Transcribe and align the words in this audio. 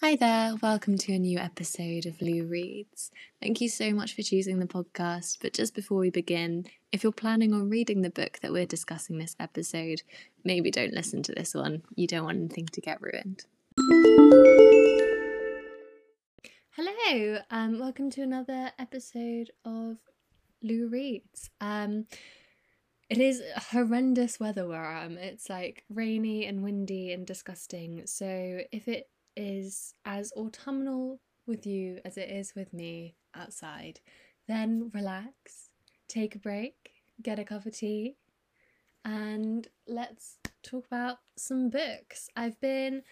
Hi 0.00 0.14
there, 0.14 0.54
welcome 0.62 0.96
to 0.96 1.12
a 1.12 1.18
new 1.18 1.38
episode 1.38 2.06
of 2.06 2.22
Lou 2.22 2.44
Reads. 2.44 3.10
Thank 3.42 3.60
you 3.60 3.68
so 3.68 3.90
much 3.90 4.14
for 4.14 4.22
choosing 4.22 4.60
the 4.60 4.66
podcast. 4.66 5.38
But 5.42 5.54
just 5.54 5.74
before 5.74 5.98
we 5.98 6.08
begin, 6.08 6.66
if 6.92 7.02
you're 7.02 7.10
planning 7.10 7.52
on 7.52 7.68
reading 7.68 8.02
the 8.02 8.08
book 8.08 8.38
that 8.40 8.52
we're 8.52 8.64
discussing 8.64 9.18
this 9.18 9.34
episode, 9.40 10.02
maybe 10.44 10.70
don't 10.70 10.94
listen 10.94 11.24
to 11.24 11.32
this 11.32 11.52
one. 11.52 11.82
You 11.96 12.06
don't 12.06 12.22
want 12.22 12.36
anything 12.36 12.66
to 12.66 12.80
get 12.80 13.00
ruined. 13.02 13.44
Hello, 16.76 17.38
um, 17.50 17.80
welcome 17.80 18.08
to 18.10 18.22
another 18.22 18.70
episode 18.78 19.50
of 19.64 19.96
Lou 20.62 20.86
Reads. 20.86 21.50
Um, 21.60 22.06
it 23.10 23.18
is 23.18 23.42
horrendous 23.72 24.38
weather 24.38 24.64
where 24.68 24.84
I 24.84 25.04
am. 25.04 25.18
It's 25.18 25.50
like 25.50 25.82
rainy 25.90 26.46
and 26.46 26.62
windy 26.62 27.12
and 27.12 27.26
disgusting. 27.26 28.06
So 28.06 28.60
if 28.70 28.86
it 28.86 29.08
is 29.38 29.94
as 30.04 30.32
autumnal 30.36 31.20
with 31.46 31.64
you 31.64 32.00
as 32.04 32.18
it 32.18 32.28
is 32.28 32.54
with 32.54 32.72
me 32.74 33.14
outside, 33.34 34.00
then 34.48 34.90
relax, 34.92 35.70
take 36.08 36.34
a 36.34 36.38
break, 36.38 36.92
get 37.22 37.38
a 37.38 37.44
cup 37.44 37.64
of 37.64 37.76
tea, 37.76 38.16
and 39.04 39.68
let's 39.86 40.38
talk 40.62 40.86
about 40.86 41.18
some 41.36 41.70
books. 41.70 42.28
I've 42.36 42.60
been 42.60 43.02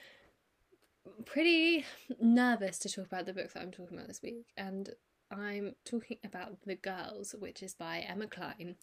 pretty 1.25 1.85
nervous 2.21 2.79
to 2.81 2.89
talk 2.89 3.07
about 3.07 3.27
the 3.27 3.33
book 3.33 3.53
that 3.53 3.63
I'm 3.63 3.71
talking 3.71 3.97
about 3.97 4.09
this 4.09 4.23
week, 4.23 4.53
and 4.57 4.91
I'm 5.31 5.75
talking 5.85 6.19
about 6.25 6.59
The 6.67 6.75
Girls, 6.75 7.35
which 7.39 7.63
is 7.63 7.75
by 7.75 8.05
Emma 8.07 8.27
Cline. 8.27 8.77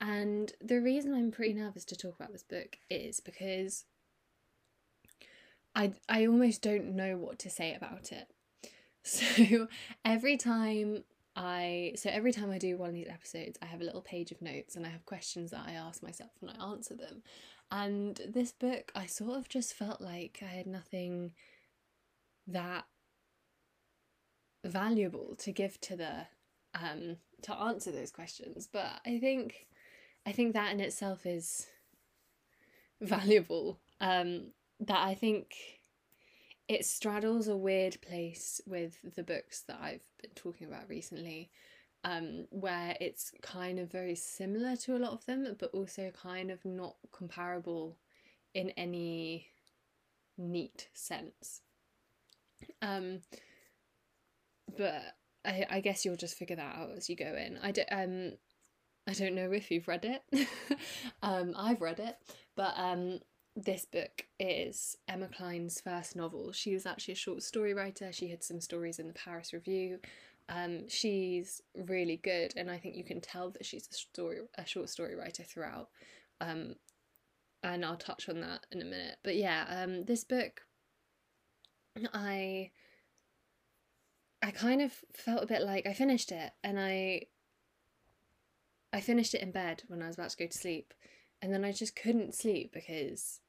And 0.00 0.52
the 0.60 0.80
reason 0.80 1.14
I'm 1.14 1.30
pretty 1.30 1.54
nervous 1.54 1.84
to 1.86 1.96
talk 1.96 2.14
about 2.14 2.32
this 2.32 2.44
book 2.44 2.78
is 2.88 3.20
because 3.20 3.84
I 5.78 5.92
I 6.08 6.26
almost 6.26 6.60
don't 6.60 6.96
know 6.96 7.16
what 7.16 7.38
to 7.40 7.50
say 7.50 7.72
about 7.74 8.12
it. 8.12 8.28
So 9.04 9.68
every 10.04 10.36
time 10.36 11.04
I 11.34 11.92
so 11.96 12.10
every 12.10 12.32
time 12.32 12.50
I 12.50 12.58
do 12.58 12.76
one 12.76 12.90
of 12.90 12.94
these 12.94 13.08
episodes, 13.08 13.56
I 13.62 13.66
have 13.66 13.80
a 13.80 13.84
little 13.84 14.02
page 14.02 14.32
of 14.32 14.42
notes 14.42 14.76
and 14.76 14.84
I 14.84 14.90
have 14.90 15.06
questions 15.06 15.52
that 15.52 15.64
I 15.66 15.72
ask 15.72 16.02
myself 16.02 16.32
and 16.42 16.50
I 16.50 16.62
answer 16.62 16.94
them. 16.94 17.22
And 17.70 18.20
this 18.28 18.52
book, 18.52 18.90
I 18.94 19.06
sort 19.06 19.38
of 19.38 19.48
just 19.48 19.72
felt 19.72 20.02
like 20.02 20.40
I 20.42 20.46
had 20.46 20.66
nothing 20.66 21.32
that 22.48 22.84
valuable 24.64 25.36
to 25.36 25.52
give 25.52 25.80
to 25.82 25.96
the 25.96 26.26
um 26.74 27.16
to 27.42 27.54
answer 27.54 27.92
those 27.92 28.10
questions. 28.10 28.68
But 28.70 29.00
I 29.06 29.18
think 29.20 29.68
I 30.26 30.32
think 30.32 30.52
that 30.52 30.72
in 30.72 30.80
itself 30.80 31.24
is 31.24 31.66
valuable. 33.00 33.78
Um 34.00 34.48
that 34.80 35.02
I 35.06 35.14
think 35.14 35.77
it 36.68 36.84
straddles 36.84 37.48
a 37.48 37.56
weird 37.56 38.00
place 38.02 38.60
with 38.66 38.98
the 39.16 39.22
books 39.22 39.62
that 39.62 39.78
I've 39.80 40.04
been 40.20 40.32
talking 40.34 40.66
about 40.66 40.88
recently, 40.88 41.50
um, 42.04 42.46
where 42.50 42.94
it's 43.00 43.32
kind 43.42 43.78
of 43.78 43.90
very 43.90 44.14
similar 44.14 44.76
to 44.76 44.96
a 44.96 44.98
lot 44.98 45.12
of 45.12 45.24
them, 45.24 45.56
but 45.58 45.70
also 45.72 46.10
kind 46.10 46.50
of 46.50 46.64
not 46.64 46.96
comparable 47.10 47.96
in 48.54 48.70
any 48.70 49.46
neat 50.36 50.88
sense. 50.92 51.62
Um, 52.82 53.20
but 54.76 55.02
I, 55.44 55.66
I 55.70 55.80
guess 55.80 56.04
you'll 56.04 56.16
just 56.16 56.36
figure 56.36 56.56
that 56.56 56.76
out 56.76 56.90
as 56.96 57.08
you 57.08 57.16
go 57.16 57.34
in. 57.34 57.58
I 57.62 57.72
don't 57.72 57.88
um 57.90 58.32
I 59.08 59.14
don't 59.14 59.34
know 59.34 59.52
if 59.52 59.70
you've 59.70 59.88
read 59.88 60.04
it. 60.04 60.48
um, 61.22 61.54
I've 61.56 61.80
read 61.80 61.98
it, 61.98 62.16
but 62.54 62.74
um, 62.76 63.20
this 63.64 63.84
book 63.84 64.24
is 64.38 64.96
Emma 65.08 65.26
Cline's 65.26 65.80
first 65.80 66.14
novel. 66.14 66.52
She 66.52 66.74
was 66.74 66.86
actually 66.86 67.14
a 67.14 67.16
short 67.16 67.42
story 67.42 67.74
writer. 67.74 68.12
She 68.12 68.28
had 68.28 68.44
some 68.44 68.60
stories 68.60 69.00
in 69.00 69.08
the 69.08 69.12
Paris 69.14 69.52
Review. 69.52 69.98
Um, 70.48 70.88
she's 70.88 71.60
really 71.74 72.18
good, 72.18 72.52
and 72.56 72.70
I 72.70 72.78
think 72.78 72.94
you 72.94 73.02
can 73.02 73.20
tell 73.20 73.50
that 73.50 73.66
she's 73.66 73.88
a 73.90 73.94
story, 73.94 74.38
a 74.56 74.64
short 74.64 74.90
story 74.90 75.16
writer 75.16 75.42
throughout. 75.42 75.88
Um, 76.40 76.76
and 77.64 77.84
I'll 77.84 77.96
touch 77.96 78.28
on 78.28 78.40
that 78.42 78.64
in 78.70 78.80
a 78.80 78.84
minute. 78.84 79.16
But 79.24 79.34
yeah, 79.34 79.64
um, 79.68 80.04
this 80.04 80.22
book, 80.22 80.62
I, 82.14 82.70
I 84.40 84.52
kind 84.52 84.82
of 84.82 84.92
felt 85.16 85.42
a 85.42 85.48
bit 85.48 85.62
like 85.62 85.84
I 85.84 85.94
finished 85.94 86.30
it, 86.30 86.52
and 86.62 86.78
I, 86.78 87.22
I 88.92 89.00
finished 89.00 89.34
it 89.34 89.42
in 89.42 89.50
bed 89.50 89.82
when 89.88 90.00
I 90.00 90.06
was 90.06 90.14
about 90.14 90.30
to 90.30 90.36
go 90.36 90.46
to 90.46 90.56
sleep, 90.56 90.94
and 91.42 91.52
then 91.52 91.64
I 91.64 91.72
just 91.72 91.96
couldn't 91.96 92.36
sleep 92.36 92.72
because 92.72 93.40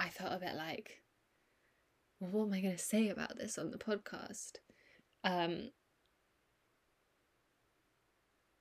I 0.00 0.08
felt 0.08 0.32
a 0.32 0.38
bit 0.38 0.54
like, 0.56 1.02
well, 2.18 2.30
what 2.30 2.46
am 2.46 2.54
I 2.54 2.60
going 2.62 2.76
to 2.76 2.82
say 2.82 3.10
about 3.10 3.36
this 3.36 3.58
on 3.58 3.70
the 3.70 3.78
podcast? 3.78 4.52
Um, 5.22 5.70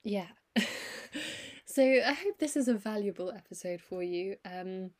yeah. 0.03 0.27
so 1.65 1.83
I 1.83 2.11
hope 2.11 2.39
this 2.39 2.57
is 2.57 2.67
a 2.67 2.73
valuable 2.73 3.31
episode 3.31 3.79
for 3.79 4.03
you. 4.03 4.35
Um, 4.43 4.91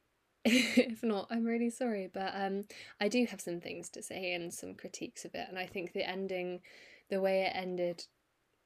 if 0.44 1.02
not, 1.02 1.26
I'm 1.30 1.44
really 1.44 1.70
sorry, 1.70 2.08
but 2.12 2.32
um, 2.32 2.64
I 3.00 3.08
do 3.08 3.26
have 3.26 3.40
some 3.40 3.60
things 3.60 3.90
to 3.90 4.02
say 4.02 4.34
and 4.34 4.54
some 4.54 4.74
critiques 4.74 5.24
of 5.24 5.34
it, 5.34 5.46
and 5.48 5.58
I 5.58 5.66
think 5.66 5.92
the 5.92 6.08
ending, 6.08 6.60
the 7.10 7.20
way 7.20 7.42
it 7.42 7.52
ended, 7.56 8.04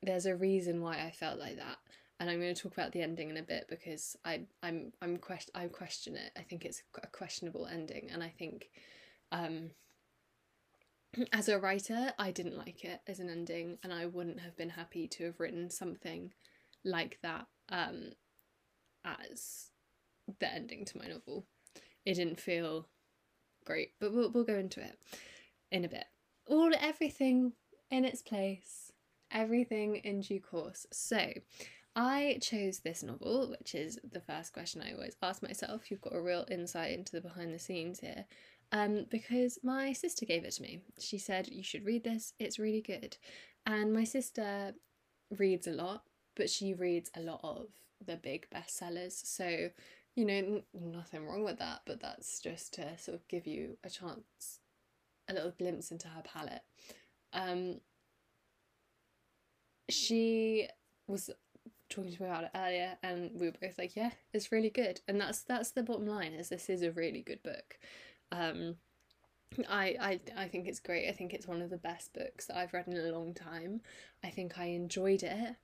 there's 0.02 0.26
a 0.26 0.36
reason 0.36 0.82
why 0.82 0.98
I 0.98 1.12
felt 1.12 1.38
like 1.38 1.56
that 1.56 1.78
and 2.22 2.30
I'm 2.30 2.40
going 2.40 2.54
to 2.54 2.62
talk 2.62 2.72
about 2.72 2.92
the 2.92 3.02
ending 3.02 3.30
in 3.30 3.36
a 3.36 3.42
bit 3.42 3.66
because 3.68 4.16
I 4.24 4.42
I'm 4.62 4.92
I'm 5.02 5.16
quest 5.16 5.50
I 5.56 5.66
question 5.66 6.14
it. 6.14 6.30
I 6.38 6.42
think 6.42 6.64
it's 6.64 6.80
a 7.02 7.08
questionable 7.08 7.66
ending, 7.66 8.10
and 8.12 8.22
I 8.22 8.28
think, 8.28 8.70
um, 9.32 9.70
as 11.32 11.48
a 11.48 11.58
writer, 11.58 12.12
I 12.20 12.30
didn't 12.30 12.56
like 12.56 12.84
it 12.84 13.00
as 13.08 13.18
an 13.18 13.28
ending, 13.28 13.78
and 13.82 13.92
I 13.92 14.06
wouldn't 14.06 14.38
have 14.38 14.56
been 14.56 14.70
happy 14.70 15.08
to 15.08 15.24
have 15.24 15.40
written 15.40 15.68
something 15.68 16.32
like 16.84 17.18
that 17.24 17.46
um, 17.70 18.12
as 19.04 19.70
the 20.38 20.54
ending 20.54 20.84
to 20.84 20.98
my 20.98 21.08
novel. 21.08 21.46
It 22.06 22.14
didn't 22.14 22.38
feel 22.38 22.86
great, 23.64 23.94
but 23.98 24.12
we'll 24.14 24.30
we'll 24.30 24.44
go 24.44 24.58
into 24.58 24.80
it 24.80 24.96
in 25.72 25.84
a 25.84 25.88
bit. 25.88 26.04
All 26.46 26.70
everything 26.80 27.54
in 27.90 28.04
its 28.04 28.22
place, 28.22 28.92
everything 29.32 29.96
in 29.96 30.20
due 30.20 30.40
course. 30.40 30.86
So, 30.92 31.32
I 31.94 32.38
chose 32.40 32.78
this 32.78 33.02
novel, 33.02 33.50
which 33.50 33.74
is 33.74 33.98
the 34.12 34.20
first 34.20 34.52
question 34.52 34.82
I 34.82 34.94
always 34.94 35.16
ask 35.22 35.42
myself. 35.42 35.90
You've 35.90 36.00
got 36.00 36.14
a 36.14 36.22
real 36.22 36.46
insight 36.50 36.92
into 36.92 37.12
the 37.12 37.20
behind 37.20 37.52
the 37.52 37.58
scenes 37.58 38.00
here. 38.00 38.24
Um, 38.72 39.04
because 39.10 39.58
my 39.62 39.92
sister 39.92 40.24
gave 40.24 40.44
it 40.44 40.52
to 40.52 40.62
me. 40.62 40.80
She 40.98 41.18
said, 41.18 41.48
You 41.48 41.62
should 41.62 41.84
read 41.84 42.04
this, 42.04 42.32
it's 42.38 42.58
really 42.58 42.80
good. 42.80 43.18
And 43.66 43.92
my 43.92 44.04
sister 44.04 44.72
reads 45.38 45.66
a 45.66 45.72
lot, 45.72 46.04
but 46.34 46.48
she 46.48 46.72
reads 46.72 47.10
a 47.14 47.20
lot 47.20 47.40
of 47.44 47.68
the 48.04 48.16
big 48.16 48.46
bestsellers. 48.50 49.26
So, 49.26 49.68
you 50.14 50.24
know, 50.24 50.34
n- 50.34 50.62
nothing 50.74 51.26
wrong 51.26 51.44
with 51.44 51.58
that, 51.58 51.82
but 51.86 52.00
that's 52.00 52.40
just 52.40 52.72
to 52.74 52.96
sort 52.96 53.16
of 53.16 53.28
give 53.28 53.46
you 53.46 53.76
a 53.84 53.90
chance, 53.90 54.60
a 55.28 55.34
little 55.34 55.52
glimpse 55.58 55.90
into 55.90 56.08
her 56.08 56.22
palette. 56.22 56.62
Um, 57.34 57.80
she 59.90 60.68
was 61.06 61.30
talking 61.92 62.12
to 62.12 62.22
me 62.22 62.28
about 62.28 62.44
it 62.44 62.50
earlier 62.54 62.96
and 63.02 63.30
we 63.34 63.46
were 63.46 63.54
both 63.60 63.78
like 63.78 63.94
yeah 63.96 64.10
it's 64.32 64.52
really 64.52 64.70
good 64.70 65.00
and 65.06 65.20
that's 65.20 65.42
that's 65.42 65.70
the 65.72 65.82
bottom 65.82 66.06
line 66.06 66.32
is 66.32 66.48
this 66.48 66.68
is 66.68 66.82
a 66.82 66.92
really 66.92 67.22
good 67.22 67.42
book 67.42 67.78
um 68.30 68.76
I, 69.68 69.96
I 70.00 70.44
I 70.44 70.48
think 70.48 70.66
it's 70.66 70.80
great. 70.80 71.08
I 71.08 71.12
think 71.12 71.32
it's 71.32 71.46
one 71.46 71.62
of 71.62 71.70
the 71.70 71.76
best 71.76 72.12
books 72.14 72.46
that 72.46 72.56
I've 72.56 72.72
read 72.72 72.88
in 72.88 72.96
a 72.96 73.12
long 73.12 73.34
time. 73.34 73.82
I 74.24 74.30
think 74.30 74.58
I 74.58 74.66
enjoyed 74.66 75.22
it 75.22 75.56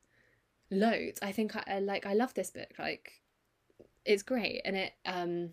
loads. 0.71 1.19
I 1.23 1.33
think 1.33 1.57
I 1.57 1.79
like 1.79 2.07
I 2.07 2.15
love 2.15 2.35
this 2.35 2.51
book. 2.51 2.73
Like 2.79 3.23
it's 4.05 4.23
great 4.23 4.63
and 4.65 4.77
it 4.77 4.93
um 5.07 5.51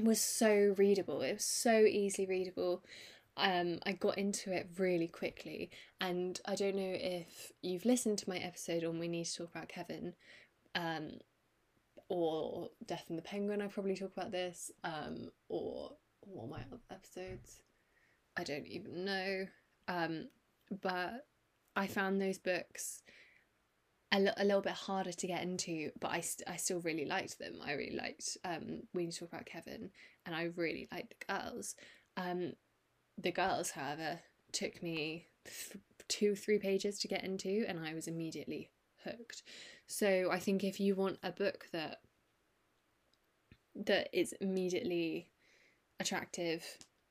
was 0.00 0.20
so 0.20 0.74
readable. 0.78 1.22
It 1.22 1.34
was 1.34 1.44
so 1.44 1.80
easily 1.80 2.26
readable 2.26 2.82
um, 3.36 3.78
I 3.86 3.92
got 3.92 4.18
into 4.18 4.52
it 4.52 4.70
really 4.78 5.08
quickly. 5.08 5.70
And 6.00 6.40
I 6.46 6.54
don't 6.54 6.76
know 6.76 6.94
if 6.94 7.52
you've 7.62 7.84
listened 7.84 8.18
to 8.18 8.28
my 8.28 8.36
episode 8.36 8.84
on 8.84 8.98
We 8.98 9.08
Need 9.08 9.26
to 9.26 9.38
Talk 9.38 9.50
About 9.54 9.68
Kevin 9.68 10.14
um, 10.74 11.12
or 12.08 12.70
Death 12.86 13.06
and 13.08 13.18
the 13.18 13.22
Penguin. 13.22 13.62
I 13.62 13.68
probably 13.68 13.96
talk 13.96 14.12
about 14.16 14.32
this 14.32 14.70
um, 14.84 15.30
or 15.48 15.92
all 16.26 16.48
my 16.48 16.58
other 16.58 16.80
episodes. 16.90 17.62
I 18.36 18.44
don't 18.44 18.66
even 18.66 19.04
know. 19.04 19.46
Um, 19.88 20.28
but 20.82 21.24
I 21.74 21.86
found 21.86 22.20
those 22.20 22.38
books 22.38 23.02
a, 24.12 24.16
l- 24.16 24.34
a 24.36 24.44
little 24.44 24.60
bit 24.60 24.72
harder 24.72 25.12
to 25.12 25.26
get 25.26 25.42
into, 25.42 25.90
but 26.00 26.10
I, 26.10 26.20
st- 26.20 26.48
I 26.48 26.56
still 26.56 26.80
really 26.80 27.06
liked 27.06 27.38
them. 27.38 27.56
I 27.64 27.72
really 27.72 27.96
liked 27.96 28.36
um, 28.44 28.82
We 28.92 29.04
Need 29.04 29.12
to 29.12 29.20
Talk 29.20 29.32
About 29.32 29.46
Kevin 29.46 29.90
and 30.26 30.34
I 30.34 30.50
really 30.56 30.86
liked 30.92 31.14
The 31.26 31.34
Girls. 31.34 31.74
Um, 32.16 32.52
the 33.18 33.32
girls, 33.32 33.72
however, 33.72 34.20
took 34.52 34.82
me 34.82 35.26
th- 35.44 35.82
two, 36.08 36.34
three 36.34 36.58
pages 36.58 36.98
to 37.00 37.08
get 37.08 37.24
into, 37.24 37.64
and 37.66 37.80
I 37.80 37.94
was 37.94 38.06
immediately 38.06 38.70
hooked. 39.04 39.42
So 39.86 40.30
I 40.30 40.38
think 40.38 40.64
if 40.64 40.80
you 40.80 40.94
want 40.94 41.18
a 41.22 41.32
book 41.32 41.66
that 41.72 42.00
that 43.74 44.08
is 44.12 44.34
immediately 44.40 45.28
attractive 45.98 46.64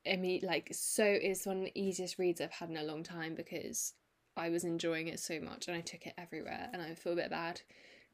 I 0.08 0.16
mean, 0.16 0.42
like, 0.44 0.70
so 0.72 1.04
it's 1.04 1.46
one 1.46 1.60
of 1.60 1.64
the 1.66 1.80
easiest 1.80 2.18
reads 2.18 2.42
I've 2.42 2.52
had 2.52 2.70
in 2.70 2.78
a 2.78 2.84
long 2.84 3.04
time 3.04 3.36
because 3.36 3.94
I 4.36 4.50
was 4.50 4.64
enjoying 4.64 5.08
it 5.08 5.20
so 5.20 5.40
much 5.40 5.68
and 5.68 5.78
I 5.78 5.82
took 5.82 6.08
it 6.08 6.14
everywhere 6.18 6.70
and 6.74 6.82
I 6.82 6.96
feel 6.96 7.14
a 7.14 7.18
bit 7.18 7.30
bad 7.30 7.62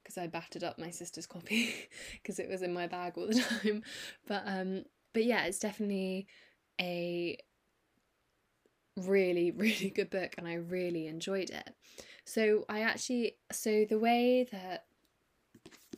because 0.04 0.18
I 0.18 0.28
battered 0.28 0.64
up 0.64 0.80
my 0.80 0.90
sister's 0.90 1.26
copy 1.26 1.74
because 2.22 2.40
it 2.40 2.50
was 2.50 2.62
in 2.62 2.74
my 2.74 2.88
bag 2.88 3.14
all 3.18 3.28
the 3.28 3.42
time. 3.64 3.84
But 4.28 4.44
um 4.46 4.84
but 5.14 5.24
yeah, 5.24 5.46
it's 5.46 5.60
definitely 5.60 6.28
a 6.80 7.38
really 8.98 9.52
really 9.58 9.90
good 9.90 10.10
book 10.10 10.36
and 10.38 10.48
I 10.48 10.56
really 10.56 11.08
enjoyed 11.08 11.50
it. 11.50 11.70
So 12.26 12.66
I 12.68 12.82
actually 12.82 13.38
so 13.52 13.86
the 13.90 14.00
way 14.00 14.48
that 14.52 14.86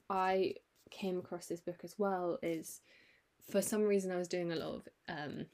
I 0.10 0.56
came 0.92 1.18
across 1.18 1.48
this 1.48 1.62
book 1.62 1.82
as 1.84 1.96
well 1.98 2.38
is 2.42 2.82
for 3.50 3.62
some 3.62 3.84
reason 3.84 4.12
I 4.12 4.18
was 4.18 4.28
doing 4.28 4.52
a 4.52 4.56
lot 4.56 4.76
of 4.76 4.88
um 5.08 5.46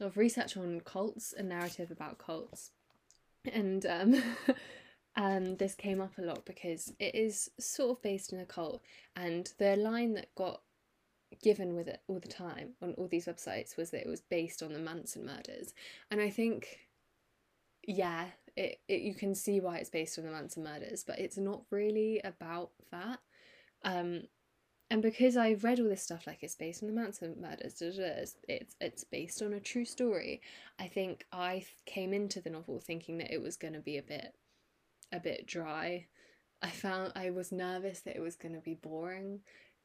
a 0.00 0.04
lot 0.04 0.10
of 0.10 0.16
research 0.16 0.56
on 0.56 0.80
cults 0.80 1.34
and 1.36 1.48
narrative 1.48 1.90
about 1.90 2.18
cults. 2.18 2.70
And 3.52 3.84
um 3.86 4.22
um 5.16 5.56
this 5.56 5.74
came 5.74 6.00
up 6.00 6.16
a 6.18 6.22
lot 6.22 6.44
because 6.46 6.92
it 6.98 7.14
is 7.14 7.50
sort 7.58 7.90
of 7.90 8.02
based 8.02 8.32
in 8.32 8.40
a 8.40 8.46
cult 8.46 8.82
and 9.16 9.52
the 9.58 9.76
line 9.76 10.14
that 10.14 10.34
got 10.34 10.62
given 11.42 11.74
with 11.74 11.88
it 11.88 12.00
all 12.08 12.18
the 12.18 12.28
time 12.28 12.70
on 12.82 12.94
all 12.94 13.08
these 13.08 13.26
websites 13.26 13.76
was 13.76 13.90
that 13.90 14.00
it 14.00 14.08
was 14.08 14.20
based 14.20 14.62
on 14.62 14.72
the 14.72 14.78
Manson 14.78 15.26
murders. 15.26 15.74
And 16.10 16.20
I 16.20 16.30
think 16.30 16.88
yeah, 17.86 18.26
it, 18.56 18.80
it 18.88 19.00
you 19.00 19.14
can 19.14 19.34
see 19.34 19.60
why 19.60 19.78
it's 19.78 19.90
based 19.90 20.18
on 20.18 20.24
the 20.24 20.30
Manson 20.30 20.62
murders, 20.62 21.04
but 21.04 21.18
it's 21.18 21.38
not 21.38 21.62
really 21.70 22.20
about 22.22 22.70
that. 22.90 23.20
Um, 23.84 24.22
and 24.90 25.02
because 25.02 25.36
I've 25.36 25.64
read 25.64 25.80
all 25.80 25.88
this 25.88 26.02
stuff, 26.02 26.26
like 26.26 26.42
it's 26.42 26.54
based 26.54 26.82
on 26.82 26.88
the 26.88 26.94
Manson 26.94 27.36
murders, 27.40 27.80
it's 27.80 28.74
it's 28.80 29.04
based 29.04 29.42
on 29.42 29.52
a 29.52 29.60
true 29.60 29.84
story. 29.84 30.40
I 30.78 30.86
think 30.88 31.26
I 31.32 31.64
came 31.86 32.12
into 32.12 32.40
the 32.40 32.50
novel 32.50 32.80
thinking 32.80 33.18
that 33.18 33.32
it 33.32 33.42
was 33.42 33.56
going 33.56 33.74
to 33.74 33.80
be 33.80 33.98
a 33.98 34.02
bit, 34.02 34.34
a 35.12 35.20
bit 35.20 35.46
dry. 35.46 36.06
I 36.62 36.70
found 36.70 37.12
I 37.14 37.30
was 37.30 37.52
nervous 37.52 38.00
that 38.00 38.16
it 38.16 38.22
was 38.22 38.36
going 38.36 38.54
to 38.54 38.60
be 38.60 38.74
boring. 38.74 39.40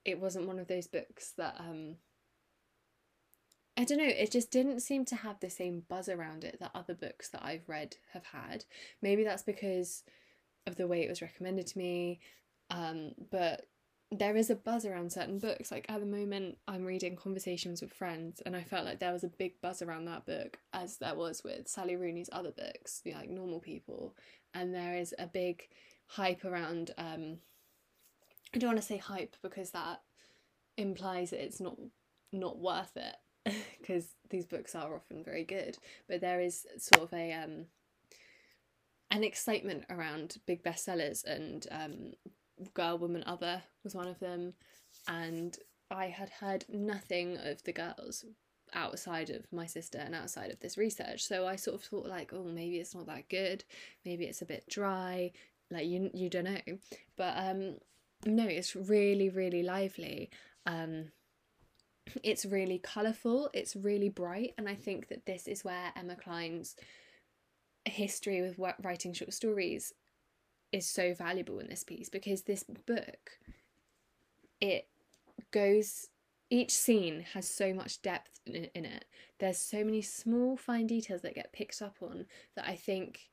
It 0.05 0.19
wasn't 0.19 0.47
one 0.47 0.59
of 0.59 0.67
those 0.67 0.87
books 0.87 1.33
that 1.37 1.55
um. 1.59 1.97
I 3.75 3.85
don't 3.85 3.97
know, 3.97 4.03
it 4.05 4.29
just 4.29 4.51
didn't 4.51 4.81
seem 4.81 5.03
to 5.05 5.15
have 5.15 5.39
the 5.39 5.49
same 5.49 5.83
buzz 5.89 6.07
around 6.07 6.43
it 6.43 6.57
that 6.59 6.69
other 6.75 6.93
books 6.93 7.29
that 7.29 7.43
I've 7.43 7.67
read 7.67 7.97
have 8.11 8.25
had. 8.25 8.65
Maybe 9.01 9.23
that's 9.23 9.41
because 9.41 10.03
of 10.67 10.75
the 10.75 10.85
way 10.85 11.01
it 11.01 11.09
was 11.09 11.23
recommended 11.23 11.65
to 11.67 11.79
me. 11.79 12.19
Um, 12.69 13.13
but 13.31 13.65
there 14.11 14.35
is 14.35 14.49
a 14.49 14.55
buzz 14.55 14.85
around 14.85 15.11
certain 15.11 15.39
books. 15.39 15.71
Like 15.71 15.85
at 15.89 15.99
the 15.99 16.05
moment, 16.05 16.57
I'm 16.67 16.85
reading 16.85 17.15
Conversations 17.15 17.81
with 17.81 17.91
Friends, 17.91 18.41
and 18.45 18.55
I 18.55 18.63
felt 18.63 18.85
like 18.85 18.99
there 18.99 19.13
was 19.13 19.23
a 19.23 19.27
big 19.27 19.59
buzz 19.61 19.81
around 19.81 20.05
that 20.05 20.25
book, 20.25 20.59
as 20.71 20.97
there 20.97 21.15
was 21.15 21.43
with 21.43 21.67
Sally 21.67 21.95
Rooney's 21.95 22.29
other 22.31 22.51
books, 22.51 23.01
like 23.05 23.29
Normal 23.29 23.59
People. 23.59 24.15
And 24.53 24.73
there 24.73 24.95
is 24.95 25.15
a 25.17 25.27
big 25.27 25.67
hype 26.05 26.45
around. 26.45 26.91
Um, 26.97 27.37
I 28.53 28.59
don't 28.59 28.69
want 28.69 28.81
to 28.81 28.87
say 28.87 28.97
hype 28.97 29.35
because 29.41 29.71
that 29.71 30.01
implies 30.77 31.31
that 31.31 31.43
it's 31.43 31.59
not 31.59 31.77
not 32.31 32.59
worth 32.59 32.95
it, 32.95 33.55
because 33.79 34.07
these 34.29 34.45
books 34.45 34.75
are 34.75 34.95
often 34.95 35.23
very 35.23 35.43
good. 35.43 35.77
But 36.07 36.21
there 36.21 36.39
is 36.39 36.65
sort 36.77 37.03
of 37.03 37.13
a 37.13 37.33
um, 37.33 37.65
an 39.11 39.23
excitement 39.23 39.85
around 39.89 40.37
big 40.45 40.63
bestsellers 40.63 41.23
and 41.25 41.67
um, 41.71 42.13
Girl, 42.73 42.97
Woman, 42.97 43.23
Other 43.25 43.63
was 43.83 43.95
one 43.95 44.07
of 44.07 44.19
them, 44.19 44.53
and 45.07 45.57
I 45.91 46.07
had 46.07 46.29
heard 46.29 46.65
nothing 46.69 47.37
of 47.37 47.63
the 47.63 47.73
girls 47.73 48.25
outside 48.73 49.29
of 49.29 49.45
my 49.51 49.67
sister 49.67 49.99
and 49.99 50.15
outside 50.15 50.49
of 50.49 50.59
this 50.59 50.77
research. 50.77 51.23
So 51.23 51.45
I 51.45 51.55
sort 51.55 51.75
of 51.75 51.83
thought 51.83 52.07
like, 52.07 52.33
oh, 52.33 52.43
maybe 52.43 52.77
it's 52.77 52.95
not 52.95 53.05
that 53.07 53.29
good, 53.29 53.63
maybe 54.05 54.25
it's 54.25 54.41
a 54.41 54.45
bit 54.47 54.67
dry, 54.69 55.31
like 55.69 55.85
you 55.87 56.09
you 56.13 56.29
don't 56.29 56.45
know. 56.45 56.77
But 57.15 57.35
um 57.37 57.77
no, 58.25 58.45
it's 58.47 58.75
really 58.75 59.29
really 59.29 59.63
lively. 59.63 60.29
Um 60.65 61.11
it's 62.23 62.45
really 62.45 62.79
colourful, 62.79 63.49
it's 63.53 63.75
really 63.75 64.09
bright, 64.09 64.53
and 64.57 64.67
I 64.67 64.75
think 64.75 65.07
that 65.09 65.25
this 65.25 65.47
is 65.47 65.63
where 65.63 65.91
Emma 65.95 66.15
Cline's 66.15 66.75
history 67.85 68.41
with 68.41 68.59
writing 68.81 69.13
short 69.13 69.33
stories 69.33 69.93
is 70.71 70.87
so 70.87 71.13
valuable 71.13 71.59
in 71.59 71.67
this 71.69 71.83
piece 71.83 72.09
because 72.09 72.43
this 72.43 72.63
book 72.63 73.31
it 74.59 74.87
goes 75.51 76.07
each 76.49 76.71
scene 76.71 77.25
has 77.33 77.47
so 77.47 77.73
much 77.73 78.01
depth 78.01 78.39
in, 78.45 78.65
in 78.73 78.85
it 78.85 79.05
there's 79.39 79.57
so 79.57 79.83
many 79.83 80.01
small 80.01 80.55
fine 80.55 80.87
details 80.87 81.21
that 81.21 81.35
get 81.35 81.53
picked 81.53 81.81
up 81.81 81.97
on 82.01 82.25
that 82.55 82.65
i 82.67 82.75
think 82.75 83.29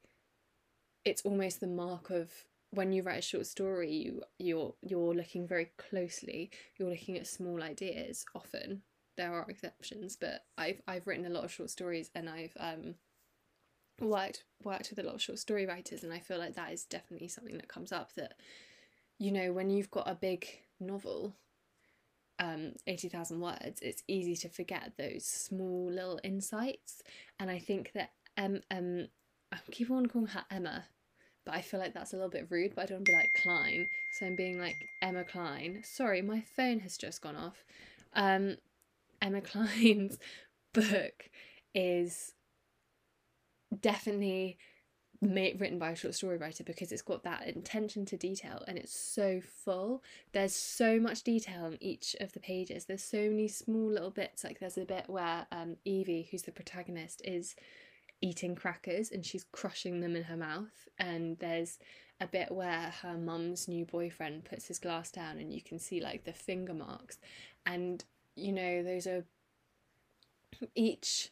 it's 1.05 1.23
almost 1.23 1.61
the 1.61 1.67
mark 1.67 2.11
of 2.11 2.31
when 2.71 2.93
you 2.93 3.03
write 3.03 3.19
a 3.19 3.23
short 3.23 3.47
story 3.47 3.91
you 3.93 4.23
you're 4.39 4.75
you're 4.83 5.15
looking 5.15 5.47
very 5.47 5.71
closely. 5.77 6.51
You're 6.77 6.91
looking 6.91 7.17
at 7.19 7.27
small 7.27 7.63
ideas. 7.63 8.25
Often 8.35 8.83
there 9.17 9.35
are 9.35 9.45
exceptions 9.51 10.17
but 10.17 10.45
i've 10.57 10.81
i've 10.89 11.07
written 11.07 11.27
a 11.27 11.31
lot 11.31 11.45
of 11.45 11.53
short 11.53 11.69
stories 11.69 12.11
and 12.15 12.27
i've 12.31 12.57
um 12.59 12.95
worked 14.01 14.45
worked 14.65 14.91
with 14.91 14.99
a 14.99 15.03
lot 15.03 15.15
of 15.15 15.23
short 15.23 15.39
story 15.39 15.67
writers 15.67 16.03
and 16.03 16.13
I 16.13 16.19
feel 16.19 16.39
like 16.39 16.55
that 16.55 16.73
is 16.73 16.85
definitely 16.85 17.29
something 17.29 17.57
that 17.57 17.69
comes 17.69 17.93
up 17.93 18.15
that 18.15 18.35
you 19.19 19.31
know 19.31 19.53
when 19.53 19.71
you've 19.71 19.91
got 19.91 20.09
a 20.09 20.15
big 20.15 20.47
novel 20.79 21.35
um 22.39 22.73
80,000 22.87 23.41
words 23.41 23.81
it's 23.83 24.03
easy 24.09 24.35
to 24.37 24.49
forget 24.49 24.93
those 24.97 25.27
small 25.27 25.91
little 25.91 26.19
insights. 26.25 27.03
And 27.39 27.51
I 27.51 27.59
think 27.59 27.93
that 27.95 28.13
um 28.39 28.61
um 28.71 29.09
I 29.53 29.59
keep 29.71 29.91
on 29.91 30.07
calling 30.07 30.29
her 30.29 30.45
Emma 30.51 30.85
but 31.51 31.57
I 31.57 31.63
feel 31.63 31.81
like 31.81 31.95
that's 31.95 32.13
a 32.13 32.17
little 32.17 32.31
bit 32.31 32.47
rude 32.49 32.75
but 32.75 32.83
I 32.83 32.87
don't 32.87 32.99
want 32.99 33.07
to 33.07 33.13
be 33.13 33.17
like 33.17 33.35
Cline. 33.35 33.89
so 34.13 34.27
I'm 34.27 34.37
being 34.37 34.61
like 34.61 34.77
Emma 35.03 35.25
Cline. 35.25 35.83
sorry 35.85 36.23
my 36.23 36.43
phone 36.57 36.81
has 36.81 36.97
just 36.97 37.21
gone 37.21 37.37
off 37.37 37.65
um 38.15 38.57
Emma 39.21 39.41
Cline's 39.41 40.19
book 40.73 41.29
is 41.75 42.35
definitely 43.81 44.59
made, 45.21 45.61
written 45.61 45.79
by 45.79 45.91
a 45.91 45.97
short 45.97 46.15
story 46.15 46.39
writer 46.39 46.65
because 46.65 46.93
it's 46.93 47.03
got 47.03 47.25
that 47.25 47.47
attention 47.47 48.07
to 48.07 48.17
detail 48.17 48.65
and 48.67 48.79
it's 48.79 48.99
so 48.99 49.41
full. 49.41 50.03
There's 50.33 50.55
so 50.55 50.99
much 50.99 51.23
detail 51.23 51.65
on 51.65 51.77
each 51.81 52.17
of 52.21 52.33
the 52.33 52.41
pages. 52.41 52.87
There's 52.87 53.05
so 53.05 53.29
many 53.29 53.49
small 53.49 53.91
little 53.91 54.11
bits. 54.11 54.45
Like 54.45 54.61
there's 54.61 54.79
a 54.79 54.85
bit 54.85 55.05
where 55.09 55.47
um, 55.53 55.77
Evie, 55.85 56.29
who's 56.31 56.43
the 56.43 56.53
protagonist, 56.53 57.21
is 57.25 57.55
eating 58.23 58.55
crackers 58.55 59.11
and 59.11 59.25
she's 59.25 59.45
crushing 59.53 60.01
them 60.01 60.17
in 60.17 60.25
her 60.25 60.37
mouth. 60.37 60.89
And 60.99 61.39
there's 61.39 61.79
a 62.21 62.27
bit 62.27 62.53
where 62.53 62.93
her 63.03 63.17
mum's 63.17 63.67
new 63.67 63.85
boyfriend 63.85 64.45
puts 64.45 64.69
his 64.69 64.79
glass 64.79 65.11
down 65.11 65.39
and 65.39 65.53
you 65.53 65.63
can 65.63 65.79
see 65.79 66.01
like 66.01 66.25
the 66.25 66.33
finger 66.33 66.75
marks. 66.75 67.19
And 67.65 68.05
you 68.37 68.53
know, 68.53 68.83
those 68.83 69.07
are 69.07 69.25
each 70.75 71.31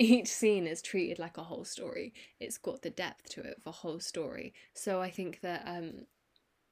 each 0.00 0.28
scene 0.28 0.66
is 0.66 0.80
treated 0.80 1.18
like 1.18 1.36
a 1.36 1.42
whole 1.42 1.64
story. 1.64 2.14
It's 2.38 2.58
got 2.58 2.82
the 2.82 2.90
depth 2.90 3.30
to 3.30 3.40
it 3.42 3.58
of 3.58 3.66
a 3.66 3.72
whole 3.72 4.00
story. 4.00 4.54
So 4.74 5.00
I 5.00 5.10
think 5.10 5.40
that 5.40 5.62
um 5.66 6.06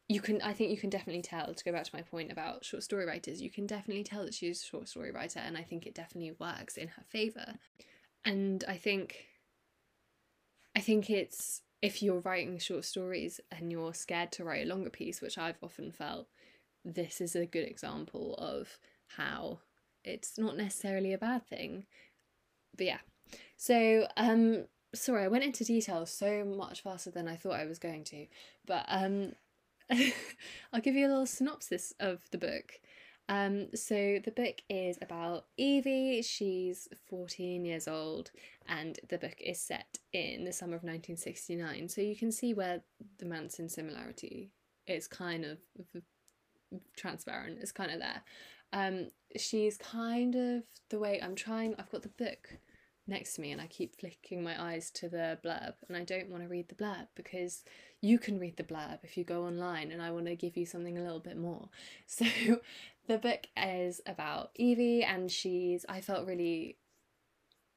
you 0.08 0.20
can 0.20 0.40
I 0.42 0.52
think 0.52 0.70
you 0.70 0.76
can 0.76 0.90
definitely 0.90 1.22
tell 1.22 1.52
to 1.52 1.64
go 1.64 1.72
back 1.72 1.84
to 1.84 1.94
my 1.94 2.02
point 2.02 2.30
about 2.30 2.64
short 2.64 2.82
story 2.84 3.06
writers, 3.06 3.42
you 3.42 3.50
can 3.50 3.66
definitely 3.66 4.04
tell 4.04 4.24
that 4.24 4.34
she's 4.34 4.62
a 4.62 4.64
short 4.64 4.88
story 4.88 5.10
writer 5.10 5.40
and 5.40 5.56
I 5.56 5.62
think 5.62 5.86
it 5.86 5.94
definitely 5.94 6.36
works 6.38 6.76
in 6.76 6.88
her 6.88 7.02
favor. 7.08 7.54
And 8.26 8.64
I 8.68 8.76
think 8.76 9.24
I 10.76 10.80
think 10.80 11.08
it's 11.08 11.62
if 11.80 12.02
you're 12.02 12.20
writing 12.20 12.58
short 12.58 12.84
stories 12.84 13.40
and 13.50 13.70
you're 13.70 13.94
scared 13.94 14.32
to 14.32 14.44
write 14.44 14.66
a 14.66 14.68
longer 14.68 14.90
piece, 14.90 15.20
which 15.20 15.38
I've 15.38 15.62
often 15.62 15.92
felt, 15.92 16.26
this 16.84 17.20
is 17.20 17.36
a 17.36 17.46
good 17.46 17.66
example 17.66 18.34
of 18.38 18.78
how 19.16 19.60
it's 20.04 20.36
not 20.36 20.56
necessarily 20.56 21.12
a 21.12 21.18
bad 21.18 21.46
thing. 21.46 21.86
But 22.76 22.86
yeah, 22.86 22.98
so, 23.56 24.06
um, 24.16 24.66
sorry, 24.94 25.24
I 25.24 25.28
went 25.28 25.44
into 25.44 25.64
detail 25.64 26.06
so 26.06 26.44
much 26.44 26.82
faster 26.82 27.10
than 27.10 27.28
I 27.28 27.36
thought 27.36 27.60
I 27.60 27.66
was 27.66 27.78
going 27.78 28.04
to, 28.04 28.26
but 28.66 28.84
um, 28.88 29.32
I'll 30.72 30.80
give 30.80 30.94
you 30.94 31.06
a 31.06 31.08
little 31.08 31.26
synopsis 31.26 31.94
of 32.00 32.20
the 32.32 32.38
book. 32.38 32.80
Um, 33.28 33.74
so 33.74 34.20
the 34.24 34.30
book 34.30 34.62
is 34.68 34.98
about 35.02 35.46
Evie. 35.56 36.22
She's 36.22 36.88
14 37.08 37.64
years 37.64 37.88
old, 37.88 38.30
and 38.68 38.98
the 39.08 39.18
book 39.18 39.36
is 39.40 39.60
set 39.60 39.98
in 40.12 40.44
the 40.44 40.52
summer 40.52 40.76
of 40.76 40.84
1969. 40.84 41.88
So 41.88 42.00
you 42.00 42.16
can 42.16 42.30
see 42.30 42.54
where 42.54 42.82
the 43.18 43.26
Manson 43.26 43.68
similarity 43.68 44.50
is 44.86 45.08
kind 45.08 45.44
of 45.44 45.58
transparent. 46.96 47.58
It's 47.60 47.72
kind 47.72 47.90
of 47.90 47.98
there. 47.98 48.22
Um, 48.72 49.08
she's 49.36 49.76
kind 49.76 50.34
of 50.34 50.62
the 50.90 50.98
way 50.98 51.20
I'm 51.22 51.34
trying. 51.34 51.74
I've 51.78 51.90
got 51.90 52.02
the 52.02 52.08
book 52.08 52.58
next 53.08 53.34
to 53.34 53.40
me 53.40 53.52
and 53.52 53.60
I 53.60 53.66
keep 53.66 53.98
flicking 53.98 54.42
my 54.42 54.60
eyes 54.60 54.90
to 54.92 55.08
the 55.08 55.38
blurb 55.44 55.74
and 55.86 55.96
I 55.96 56.02
don't 56.02 56.28
want 56.28 56.42
to 56.42 56.48
read 56.48 56.68
the 56.68 56.74
blurb 56.74 57.06
because 57.14 57.62
you 58.06 58.18
can 58.18 58.38
read 58.38 58.56
the 58.56 58.64
blurb 58.64 58.98
if 59.02 59.16
you 59.16 59.24
go 59.24 59.44
online 59.44 59.90
and 59.90 60.00
I 60.00 60.10
want 60.10 60.26
to 60.26 60.36
give 60.36 60.56
you 60.56 60.66
something 60.66 60.96
a 60.96 61.02
little 61.02 61.20
bit 61.20 61.36
more. 61.36 61.68
So 62.06 62.26
the 63.08 63.18
book 63.18 63.46
is 63.56 64.00
about 64.06 64.50
Evie 64.56 65.04
and 65.04 65.30
she's 65.30 65.84
I 65.88 66.00
felt 66.00 66.26
really 66.26 66.76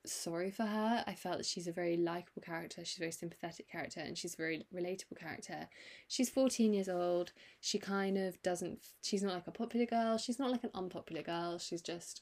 sorry 0.05 0.51
for 0.51 0.65
her. 0.65 1.03
I 1.05 1.13
felt 1.13 1.45
she's 1.45 1.67
a 1.67 1.71
very 1.71 1.97
likable 1.97 2.41
character, 2.41 2.83
she's 2.83 2.97
a 2.97 3.01
very 3.01 3.11
sympathetic 3.11 3.69
character, 3.69 3.99
and 3.99 4.17
she's 4.17 4.33
a 4.33 4.37
very 4.37 4.65
relatable 4.73 5.19
character. 5.19 5.67
She's 6.07 6.29
14 6.29 6.73
years 6.73 6.89
old. 6.89 7.31
She 7.59 7.77
kind 7.79 8.17
of 8.17 8.41
doesn't, 8.41 8.79
she's 9.01 9.23
not 9.23 9.33
like 9.33 9.47
a 9.47 9.51
popular 9.51 9.85
girl, 9.85 10.17
she's 10.17 10.39
not 10.39 10.51
like 10.51 10.63
an 10.63 10.71
unpopular 10.73 11.21
girl, 11.21 11.57
she's 11.59 11.81
just 11.81 12.21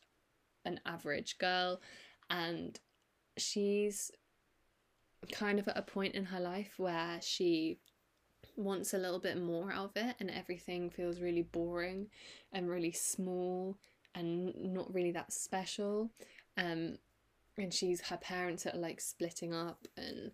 an 0.65 0.79
average 0.85 1.37
girl. 1.37 1.79
And 2.29 2.79
she's 3.37 4.11
kind 5.31 5.59
of 5.59 5.67
at 5.67 5.77
a 5.77 5.81
point 5.81 6.15
in 6.15 6.25
her 6.25 6.39
life 6.39 6.73
where 6.77 7.19
she 7.21 7.79
wants 8.57 8.93
a 8.93 8.97
little 8.97 9.19
bit 9.19 9.41
more 9.41 9.71
out 9.71 9.91
of 9.95 9.97
it, 9.97 10.15
and 10.19 10.29
everything 10.29 10.89
feels 10.89 11.21
really 11.21 11.43
boring 11.43 12.07
and 12.51 12.69
really 12.69 12.91
small 12.91 13.77
and 14.15 14.73
not 14.73 14.93
really 14.93 15.11
that 15.11 15.31
special. 15.31 16.09
Um, 16.57 16.97
and 17.57 17.73
she's 17.73 18.01
her 18.01 18.17
parents 18.17 18.65
are 18.65 18.77
like 18.77 19.01
splitting 19.01 19.53
up 19.53 19.87
and 19.97 20.31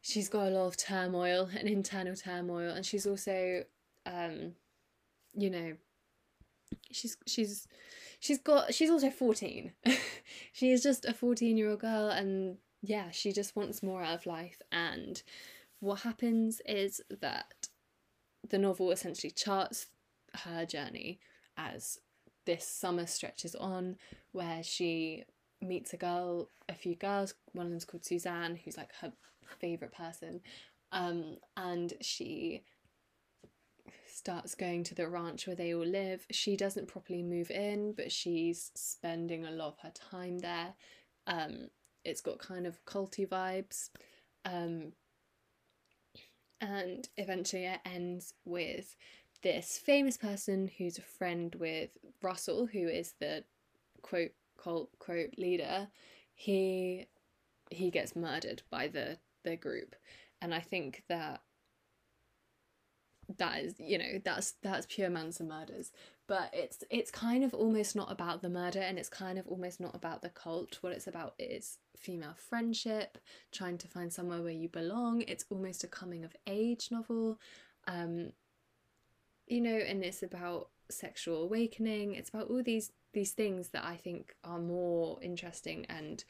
she's 0.00 0.28
got 0.28 0.48
a 0.48 0.50
lot 0.50 0.66
of 0.66 0.76
turmoil 0.76 1.48
and 1.56 1.68
internal 1.68 2.16
turmoil 2.16 2.70
and 2.70 2.84
she's 2.84 3.06
also 3.06 3.64
um 4.06 4.52
you 5.34 5.48
know 5.48 5.72
she's 6.90 7.16
she's 7.26 7.68
she's 8.18 8.38
got 8.38 8.74
she's 8.74 8.90
also 8.90 9.10
14 9.10 9.72
she 10.52 10.72
is 10.72 10.82
just 10.82 11.04
a 11.04 11.14
14 11.14 11.56
year 11.56 11.70
old 11.70 11.80
girl 11.80 12.08
and 12.08 12.56
yeah 12.82 13.10
she 13.10 13.32
just 13.32 13.54
wants 13.54 13.82
more 13.82 14.02
out 14.02 14.14
of 14.14 14.26
life 14.26 14.60
and 14.72 15.22
what 15.82 16.02
happens 16.02 16.62
is 16.64 17.00
that 17.20 17.68
the 18.48 18.56
novel 18.56 18.92
essentially 18.92 19.32
charts 19.32 19.88
her 20.44 20.64
journey 20.64 21.18
as 21.56 21.98
this 22.46 22.64
summer 22.64 23.04
stretches 23.04 23.56
on 23.56 23.96
where 24.30 24.62
she 24.62 25.24
meets 25.60 25.92
a 25.92 25.96
girl, 25.96 26.48
a 26.68 26.74
few 26.74 26.94
girls. 26.94 27.34
One 27.52 27.66
of 27.66 27.72
them's 27.72 27.84
called 27.84 28.04
Suzanne, 28.04 28.60
who's 28.64 28.76
like 28.76 28.90
her 29.00 29.12
favorite 29.58 29.92
person, 29.92 30.40
um, 30.92 31.38
and 31.56 31.94
she 32.00 32.62
starts 34.06 34.54
going 34.54 34.84
to 34.84 34.94
the 34.94 35.08
ranch 35.08 35.48
where 35.48 35.56
they 35.56 35.74
all 35.74 35.84
live. 35.84 36.26
She 36.30 36.56
doesn't 36.56 36.86
properly 36.86 37.24
move 37.24 37.50
in, 37.50 37.92
but 37.92 38.12
she's 38.12 38.70
spending 38.76 39.44
a 39.44 39.50
lot 39.50 39.68
of 39.68 39.78
her 39.80 39.92
time 39.92 40.38
there. 40.38 40.74
Um, 41.26 41.70
it's 42.04 42.20
got 42.20 42.38
kind 42.38 42.68
of 42.68 42.84
culty 42.84 43.28
vibes. 43.28 43.90
Um, 44.44 44.92
and 46.62 47.08
eventually 47.16 47.66
it 47.66 47.80
ends 47.84 48.34
with 48.44 48.96
this 49.42 49.76
famous 49.76 50.16
person 50.16 50.70
who's 50.78 50.96
a 50.96 51.02
friend 51.02 51.54
with 51.56 51.90
Russell, 52.22 52.66
who 52.66 52.86
is 52.88 53.14
the 53.18 53.44
quote 54.00 54.32
cult 54.56 54.88
quote 54.98 55.34
leader, 55.36 55.88
he 56.34 57.06
he 57.70 57.90
gets 57.90 58.16
murdered 58.16 58.62
by 58.70 58.86
the 58.88 59.18
the 59.42 59.56
group, 59.56 59.96
and 60.40 60.54
I 60.54 60.60
think 60.60 61.02
that 61.08 61.42
that 63.38 63.60
is 63.60 63.74
you 63.78 63.98
know 63.98 64.20
that's 64.24 64.54
that's 64.62 64.86
pure 64.88 65.10
Manson 65.10 65.48
murders 65.48 65.90
but 66.26 66.50
it's 66.52 66.84
it's 66.90 67.10
kind 67.10 67.44
of 67.44 67.52
almost 67.54 67.96
not 67.96 68.10
about 68.10 68.42
the 68.42 68.48
murder 68.48 68.80
and 68.80 68.98
it's 68.98 69.08
kind 69.08 69.38
of 69.38 69.46
almost 69.46 69.80
not 69.80 69.94
about 69.94 70.22
the 70.22 70.28
cult. 70.28 70.78
What 70.80 70.92
it's 70.92 71.06
about 71.06 71.34
is 71.38 71.78
female 71.96 72.34
friendship 72.36 73.18
trying 73.50 73.78
to 73.78 73.88
find 73.88 74.12
somewhere 74.12 74.42
where 74.42 74.52
you 74.52 74.68
belong. 74.68 75.22
It's 75.22 75.44
almost 75.50 75.84
a 75.84 75.88
coming 75.88 76.24
of 76.24 76.36
age 76.46 76.88
novel. 76.90 77.38
Um 77.86 78.32
you 79.46 79.60
know 79.60 79.76
and 79.76 80.04
it's 80.04 80.22
about 80.22 80.68
sexual 80.90 81.42
awakening. 81.42 82.14
It's 82.14 82.30
about 82.30 82.48
all 82.48 82.62
these 82.62 82.92
these 83.12 83.32
things 83.32 83.68
that 83.70 83.84
I 83.84 83.96
think 83.96 84.34
are 84.44 84.58
more 84.58 85.18
interesting 85.22 85.86
and 85.88 86.24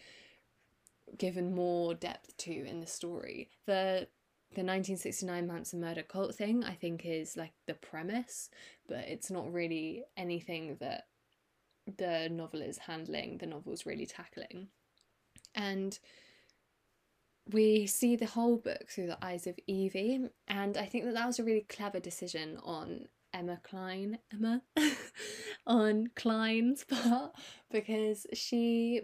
given 1.16 1.54
more 1.54 1.94
depth 1.94 2.36
to 2.38 2.52
in 2.52 2.80
the 2.80 2.86
story. 2.86 3.50
The 3.66 4.08
the 4.54 4.60
1969 4.60 5.46
Manson 5.46 5.80
murder 5.80 6.02
cult 6.02 6.34
thing 6.34 6.64
I 6.64 6.74
think 6.74 7.04
is 7.04 7.36
like 7.36 7.52
the 7.66 7.74
premise, 7.74 8.50
but 8.88 9.00
it's 9.08 9.30
not 9.30 9.52
really 9.52 10.04
anything 10.16 10.76
that 10.80 11.04
the 11.96 12.28
novel 12.30 12.62
is 12.62 12.78
handling, 12.78 13.38
the 13.38 13.46
novel's 13.46 13.86
really 13.86 14.06
tackling. 14.06 14.68
And 15.54 15.98
we 17.50 17.86
see 17.86 18.16
the 18.16 18.26
whole 18.26 18.56
book 18.56 18.88
through 18.88 19.06
the 19.06 19.24
eyes 19.24 19.46
of 19.46 19.58
Evie, 19.66 20.28
and 20.46 20.76
I 20.76 20.86
think 20.86 21.04
that 21.04 21.14
that 21.14 21.26
was 21.26 21.38
a 21.38 21.44
really 21.44 21.66
clever 21.68 21.98
decision 21.98 22.58
on 22.62 23.08
Emma 23.32 23.60
Cline, 23.62 24.18
Emma, 24.32 24.62
on 25.66 26.10
Cline's 26.14 26.84
part 26.84 27.32
because 27.70 28.26
she. 28.32 29.02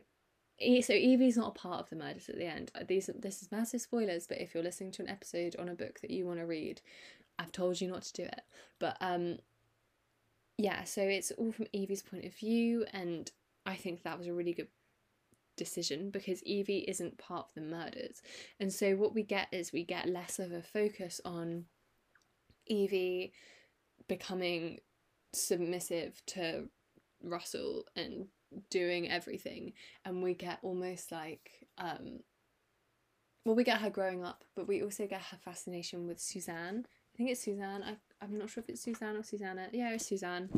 So 0.61 0.93
Evie's 0.93 1.37
not 1.37 1.57
a 1.57 1.59
part 1.59 1.81
of 1.81 1.91
the 1.91 1.97
murders 1.97 2.29
at 2.29 2.37
the 2.37 2.47
end. 2.47 2.73
Uh, 2.75 2.85
these 2.87 3.09
this 3.19 3.43
is 3.43 3.53
massive 3.53 3.81
spoilers, 3.81 4.27
but 4.27 4.41
if 4.41 4.55
you're 4.55 4.63
listening 4.63 4.91
to 4.93 5.03
an 5.03 5.09
episode 5.09 5.55
on 5.57 5.69
a 5.69 5.75
book 5.75 6.01
that 6.01 6.11
you 6.11 6.27
want 6.27 6.41
to 6.41 6.47
read, 6.47 6.81
I've 7.39 7.53
told 7.53 7.81
you 7.81 7.89
not 7.89 8.03
to 8.03 8.13
do 8.13 8.23
it. 8.25 8.41
But 8.79 8.97
um, 9.01 9.39
yeah. 10.57 10.85
So 10.85 11.03
it's 11.03 11.31
all 11.33 11.53
from 11.53 11.67
Evie's 11.73 12.03
point 12.03 12.25
of 12.25 12.35
view, 12.35 12.87
and 12.93 13.31
I 13.67 13.77
think 13.77 14.03
that 14.03 14.19
was 14.19 14.27
a 14.27 14.35
really 14.35 14.53
good 14.53 14.69
decision 15.57 16.11
because 16.11 16.43
Evie 16.45 16.85
isn't 16.89 17.19
part 17.19 17.47
of 17.49 17.55
the 17.55 17.61
murders. 17.61 18.23
And 18.59 18.73
so 18.73 18.97
what 18.97 19.15
we 19.15 19.23
get 19.23 19.49
is 19.53 19.73
we 19.73 19.85
get 19.85 20.09
less 20.09 20.39
of 20.39 20.53
a 20.53 20.63
focus 20.63 21.21
on 21.25 21.67
Evie 22.67 23.33
becoming 24.09 24.79
submissive 25.35 26.23
to 26.27 26.69
Russell 27.23 27.85
and 27.95 28.27
doing 28.71 29.11
everything 29.11 29.73
and 30.05 30.23
we 30.23 30.35
get 30.35 30.59
almost 30.63 31.13
like 31.13 31.51
um 31.79 32.21
well 33.45 33.55
we 33.55 33.65
get 33.65 33.81
her 33.81 33.91
growing 33.91 34.25
up 34.25 34.45
but 34.55 34.67
we 34.67 34.83
also 34.83 35.07
get 35.07 35.21
her 35.21 35.37
fascination 35.45 36.07
with 36.07 36.21
Suzanne. 36.21 36.87
I 37.15 37.17
think 37.17 37.31
it's 37.31 37.43
Suzanne. 37.43 37.83
I, 37.83 37.97
I'm 38.23 38.39
not 38.39 38.51
sure 38.51 38.63
if 38.63 38.69
it's 38.69 38.83
Suzanne 38.83 39.17
or 39.17 39.23
Susanna. 39.23 39.69
Yeah 39.73 39.91
it's 39.91 40.07
Suzanne. 40.07 40.49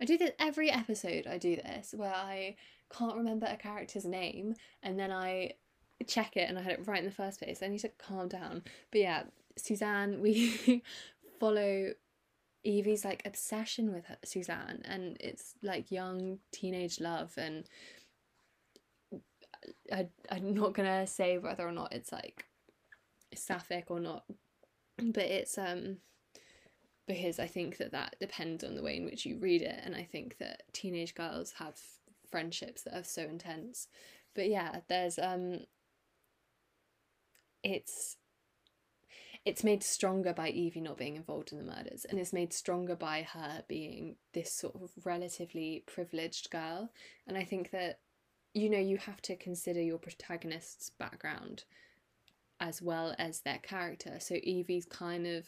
I 0.00 0.04
do 0.04 0.18
this 0.18 0.32
every 0.38 0.70
episode 0.70 1.26
I 1.26 1.38
do 1.38 1.56
this 1.56 1.94
where 1.96 2.14
I 2.14 2.56
can't 2.96 3.16
remember 3.16 3.46
a 3.46 3.56
character's 3.56 4.04
name 4.04 4.54
and 4.82 4.98
then 4.98 5.10
I 5.10 5.52
check 6.06 6.36
it 6.36 6.48
and 6.48 6.58
I 6.58 6.62
had 6.62 6.72
it 6.72 6.86
right 6.86 6.98
in 6.98 7.04
the 7.04 7.10
first 7.10 7.40
place. 7.40 7.62
I 7.62 7.68
need 7.68 7.78
to 7.80 7.88
calm 7.88 8.28
down. 8.28 8.62
But 8.90 9.00
yeah 9.00 9.22
Suzanne 9.56 10.20
we 10.20 10.82
follow 11.40 11.92
Evie's 12.64 13.04
like 13.04 13.22
obsession 13.24 13.92
with 13.92 14.06
her, 14.06 14.16
Suzanne, 14.24 14.82
and 14.84 15.16
it's 15.20 15.54
like 15.62 15.90
young 15.90 16.38
teenage 16.52 17.00
love, 17.00 17.32
and 17.36 17.64
I 19.92 20.08
I'm 20.30 20.54
not 20.54 20.74
gonna 20.74 21.06
say 21.06 21.38
whether 21.38 21.66
or 21.66 21.72
not 21.72 21.92
it's 21.92 22.12
like 22.12 22.46
sapphic 23.34 23.90
or 23.90 24.00
not, 24.00 24.24
but 24.98 25.24
it's 25.24 25.58
um 25.58 25.98
because 27.06 27.38
I 27.38 27.46
think 27.46 27.78
that 27.78 27.92
that 27.92 28.16
depends 28.20 28.62
on 28.64 28.74
the 28.76 28.82
way 28.82 28.96
in 28.96 29.04
which 29.04 29.26
you 29.26 29.38
read 29.38 29.62
it, 29.62 29.80
and 29.84 29.94
I 29.94 30.04
think 30.04 30.38
that 30.38 30.62
teenage 30.72 31.14
girls 31.14 31.52
have 31.58 31.78
friendships 32.30 32.82
that 32.82 32.94
are 32.96 33.04
so 33.04 33.22
intense, 33.22 33.88
but 34.34 34.48
yeah, 34.48 34.80
there's 34.88 35.18
um 35.18 35.60
it's 37.62 38.16
it's 39.44 39.64
made 39.64 39.82
stronger 39.82 40.32
by 40.32 40.50
Evie 40.50 40.80
not 40.80 40.98
being 40.98 41.16
involved 41.16 41.52
in 41.52 41.58
the 41.58 41.64
murders, 41.64 42.04
and 42.04 42.18
it's 42.18 42.32
made 42.32 42.52
stronger 42.52 42.94
by 42.94 43.22
her 43.22 43.64
being 43.68 44.16
this 44.34 44.52
sort 44.52 44.76
of 44.76 44.90
relatively 45.04 45.82
privileged 45.86 46.50
girl. 46.50 46.90
And 47.26 47.36
I 47.36 47.44
think 47.44 47.70
that, 47.70 47.98
you 48.54 48.70
know, 48.70 48.78
you 48.78 48.98
have 48.98 49.20
to 49.22 49.36
consider 49.36 49.80
your 49.80 49.98
protagonist's 49.98 50.90
background 50.90 51.64
as 52.60 52.80
well 52.80 53.14
as 53.18 53.40
their 53.40 53.58
character. 53.58 54.18
So 54.20 54.36
Evie's 54.36 54.86
kind 54.86 55.26
of 55.26 55.46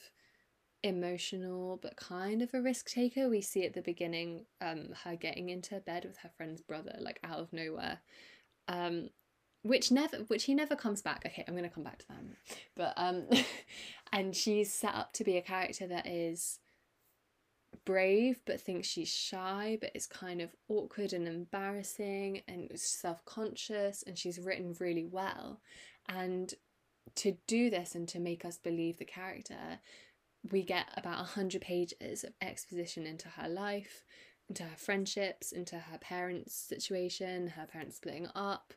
emotional 0.83 1.79
but 1.81 1.97
kind 1.97 2.43
of 2.43 2.53
a 2.53 2.61
risk 2.61 2.91
taker. 2.91 3.31
We 3.31 3.41
see 3.41 3.65
at 3.65 3.73
the 3.73 3.81
beginning 3.81 4.45
um 4.61 4.89
her 5.05 5.17
getting 5.17 5.49
into 5.49 5.81
bed 5.81 6.05
with 6.05 6.19
her 6.19 6.31
friend's 6.37 6.61
brother 6.61 6.97
like 7.01 7.19
out 7.25 7.39
of 7.39 7.53
nowhere. 7.55 8.01
Um 8.69 9.09
which 9.65 9.91
never 9.91 10.19
which 10.29 10.45
he 10.45 10.55
never 10.55 10.77
comes 10.77 11.03
back. 11.03 11.23
Okay 11.27 11.45
i'm 11.49 11.55
going 11.55 11.69
to 11.69 11.75
come 11.75 11.85
back 11.85 11.99
to 11.99 12.09
that 12.09 12.23
but 12.77 12.95
um 12.97 13.25
and 14.13 14.37
she's 14.37 14.73
set 14.73 14.95
up 14.95 15.13
to 15.15 15.25
be 15.25 15.37
a 15.37 15.43
character 15.43 15.87
that 15.87 16.07
is 16.07 16.61
brave 17.85 18.41
but 18.47 18.61
thinks 18.61 18.87
she's 18.87 19.09
shy 19.09 19.77
but 19.81 19.91
is 19.95 20.07
kind 20.07 20.41
of 20.41 20.55
awkward 20.69 21.13
and 21.13 21.27
embarrassing 21.27 22.43
and 22.47 22.71
self-conscious 22.79 24.05
and 24.07 24.19
she's 24.19 24.39
written 24.39 24.75
really 24.79 25.05
well. 25.05 25.61
And 26.09 26.53
to 27.17 27.37
do 27.47 27.71
this 27.71 27.95
and 27.95 28.09
to 28.09 28.19
make 28.19 28.45
us 28.45 28.59
believe 28.59 28.99
the 28.99 29.05
character 29.05 29.79
we 30.51 30.63
get 30.63 30.87
about 30.97 31.19
100 31.19 31.61
pages 31.61 32.25
of 32.25 32.33
exposition 32.41 33.07
into 33.07 33.29
her 33.29 33.49
life 33.49 34.05
into 34.49 34.63
her 34.63 34.77
friendships 34.77 35.53
into 35.53 35.77
her 35.77 35.99
parents 35.99 36.55
situation 36.55 37.49
her 37.49 37.67
parents 37.67 37.97
splitting 37.97 38.29
up 38.35 38.75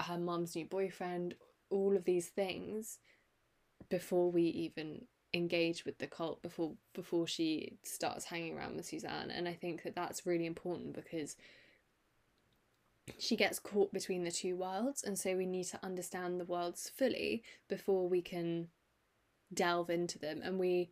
her 0.00 0.18
mum's 0.18 0.54
new 0.54 0.64
boyfriend, 0.64 1.34
all 1.70 1.96
of 1.96 2.04
these 2.04 2.28
things 2.28 2.98
before 3.88 4.30
we 4.30 4.42
even 4.42 5.02
engage 5.34 5.84
with 5.84 5.98
the 5.98 6.06
cult 6.06 6.40
before 6.40 6.72
before 6.94 7.26
she 7.26 7.76
starts 7.82 8.24
hanging 8.24 8.56
around 8.56 8.76
with 8.76 8.86
Suzanne. 8.86 9.30
And 9.30 9.48
I 9.48 9.54
think 9.54 9.82
that 9.82 9.94
that's 9.94 10.26
really 10.26 10.46
important 10.46 10.94
because 10.94 11.36
she 13.18 13.36
gets 13.36 13.58
caught 13.58 13.92
between 13.92 14.24
the 14.24 14.30
two 14.30 14.56
worlds. 14.56 15.02
And 15.02 15.18
so 15.18 15.36
we 15.36 15.46
need 15.46 15.64
to 15.64 15.84
understand 15.84 16.38
the 16.38 16.44
worlds 16.44 16.90
fully 16.94 17.42
before 17.68 18.08
we 18.08 18.20
can 18.20 18.68
delve 19.52 19.90
into 19.90 20.18
them. 20.18 20.40
And 20.42 20.58
we 20.58 20.90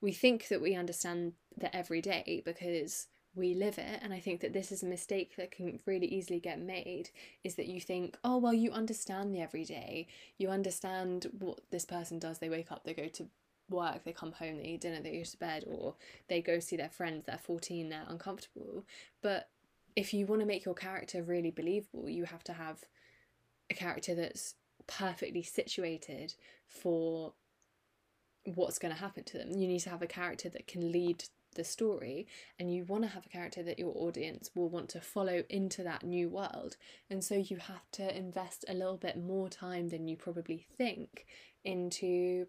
we 0.00 0.12
think 0.12 0.48
that 0.48 0.60
we 0.60 0.74
understand 0.74 1.32
the 1.56 1.74
everyday 1.74 2.42
because 2.44 3.08
we 3.36 3.54
live 3.54 3.78
it 3.78 4.00
and 4.02 4.12
i 4.12 4.18
think 4.18 4.40
that 4.40 4.52
this 4.52 4.72
is 4.72 4.82
a 4.82 4.86
mistake 4.86 5.36
that 5.36 5.50
can 5.50 5.78
really 5.86 6.06
easily 6.06 6.40
get 6.40 6.58
made 6.60 7.10
is 7.44 7.54
that 7.54 7.66
you 7.66 7.80
think 7.80 8.16
oh 8.24 8.38
well 8.38 8.54
you 8.54 8.72
understand 8.72 9.34
the 9.34 9.40
everyday. 9.40 10.06
You 10.38 10.48
understand 10.50 11.26
what 11.38 11.60
this 11.70 11.84
person 11.84 12.18
does. 12.18 12.38
They 12.38 12.48
wake 12.48 12.72
up 12.72 12.84
they 12.84 12.94
go 12.94 13.08
to 13.08 13.26
work 13.68 14.04
they 14.04 14.12
come 14.12 14.32
home 14.32 14.58
they 14.58 14.64
eat 14.64 14.80
dinner 14.82 15.00
they 15.00 15.18
go 15.18 15.24
to 15.24 15.36
bed 15.38 15.64
or 15.66 15.94
they 16.28 16.40
go 16.40 16.60
see 16.60 16.76
their 16.76 16.88
friends 16.88 17.24
they're 17.26 17.38
14 17.38 17.88
they're 17.88 18.04
uncomfortable. 18.08 18.84
But 19.22 19.48
if 19.94 20.12
you 20.12 20.26
want 20.26 20.40
to 20.40 20.46
make 20.46 20.64
your 20.64 20.74
character 20.74 21.22
really 21.22 21.50
believable 21.50 22.08
you 22.08 22.24
have 22.24 22.44
to 22.44 22.52
have 22.52 22.84
a 23.70 23.74
character 23.74 24.14
that's 24.14 24.54
perfectly 24.86 25.42
situated 25.42 26.34
for 26.68 27.32
what's 28.44 28.78
going 28.78 28.94
to 28.94 29.00
happen 29.00 29.24
to 29.24 29.38
them. 29.38 29.50
You 29.50 29.66
need 29.66 29.80
to 29.80 29.90
have 29.90 30.02
a 30.02 30.06
character 30.06 30.48
that 30.50 30.68
can 30.68 30.92
lead 30.92 31.24
the 31.56 31.64
story 31.64 32.26
and 32.58 32.72
you 32.72 32.84
want 32.84 33.02
to 33.02 33.08
have 33.08 33.26
a 33.26 33.30
character 33.30 33.62
that 33.62 33.78
your 33.78 33.92
audience 33.96 34.50
will 34.54 34.68
want 34.68 34.88
to 34.90 35.00
follow 35.00 35.42
into 35.48 35.82
that 35.82 36.04
new 36.04 36.28
world. 36.28 36.76
And 37.10 37.22
so 37.24 37.34
you 37.34 37.56
have 37.56 37.90
to 37.92 38.16
invest 38.16 38.64
a 38.68 38.74
little 38.74 38.96
bit 38.96 39.18
more 39.18 39.48
time 39.48 39.88
than 39.88 40.06
you 40.06 40.16
probably 40.16 40.66
think 40.78 41.26
into 41.64 42.46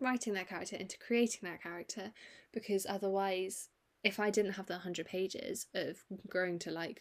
writing 0.00 0.34
that 0.34 0.48
character 0.48 0.76
into 0.76 0.98
creating 0.98 1.40
that 1.42 1.62
character 1.62 2.12
because 2.52 2.86
otherwise 2.88 3.68
if 4.04 4.20
I 4.20 4.30
didn't 4.30 4.52
have 4.52 4.66
the 4.66 4.74
100 4.74 5.06
pages 5.06 5.66
of 5.74 6.04
growing 6.28 6.58
to 6.60 6.70
like 6.70 7.00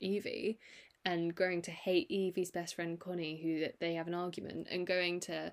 Evie 0.00 0.58
and 1.04 1.34
growing 1.34 1.62
to 1.62 1.70
hate 1.70 2.10
Evie's 2.10 2.50
best 2.50 2.74
friend 2.74 2.98
Connie 2.98 3.40
who 3.42 3.66
they 3.80 3.94
have 3.94 4.08
an 4.08 4.14
argument 4.14 4.68
and 4.70 4.86
going 4.86 5.20
to 5.20 5.52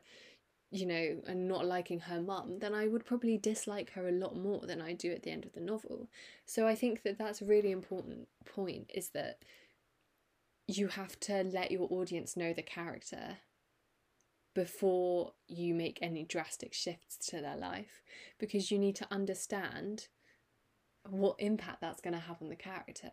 you 0.71 0.85
know, 0.85 1.17
and 1.27 1.47
not 1.49 1.65
liking 1.65 1.99
her 1.99 2.21
mum, 2.21 2.59
then 2.59 2.73
I 2.73 2.87
would 2.87 3.05
probably 3.05 3.37
dislike 3.37 3.91
her 3.91 4.07
a 4.07 4.13
lot 4.13 4.37
more 4.37 4.61
than 4.61 4.81
I 4.81 4.93
do 4.93 5.11
at 5.11 5.23
the 5.23 5.31
end 5.31 5.45
of 5.45 5.51
the 5.51 5.59
novel. 5.59 6.07
So 6.45 6.65
I 6.65 6.75
think 6.75 7.03
that 7.03 7.17
that's 7.17 7.41
a 7.41 7.45
really 7.45 7.71
important 7.71 8.29
point 8.45 8.89
is 8.93 9.09
that 9.09 9.39
you 10.67 10.87
have 10.87 11.19
to 11.21 11.43
let 11.43 11.71
your 11.71 11.87
audience 11.91 12.37
know 12.37 12.53
the 12.53 12.61
character 12.61 13.37
before 14.53 15.33
you 15.47 15.73
make 15.73 15.99
any 16.01 16.23
drastic 16.23 16.73
shifts 16.73 17.17
to 17.27 17.41
their 17.41 17.57
life 17.57 18.01
because 18.39 18.71
you 18.71 18.79
need 18.79 18.95
to 18.95 19.07
understand 19.11 20.07
what 21.09 21.35
impact 21.39 21.81
that's 21.81 22.01
going 22.01 22.13
to 22.13 22.19
have 22.19 22.41
on 22.41 22.49
the 22.49 22.55
character. 22.55 23.11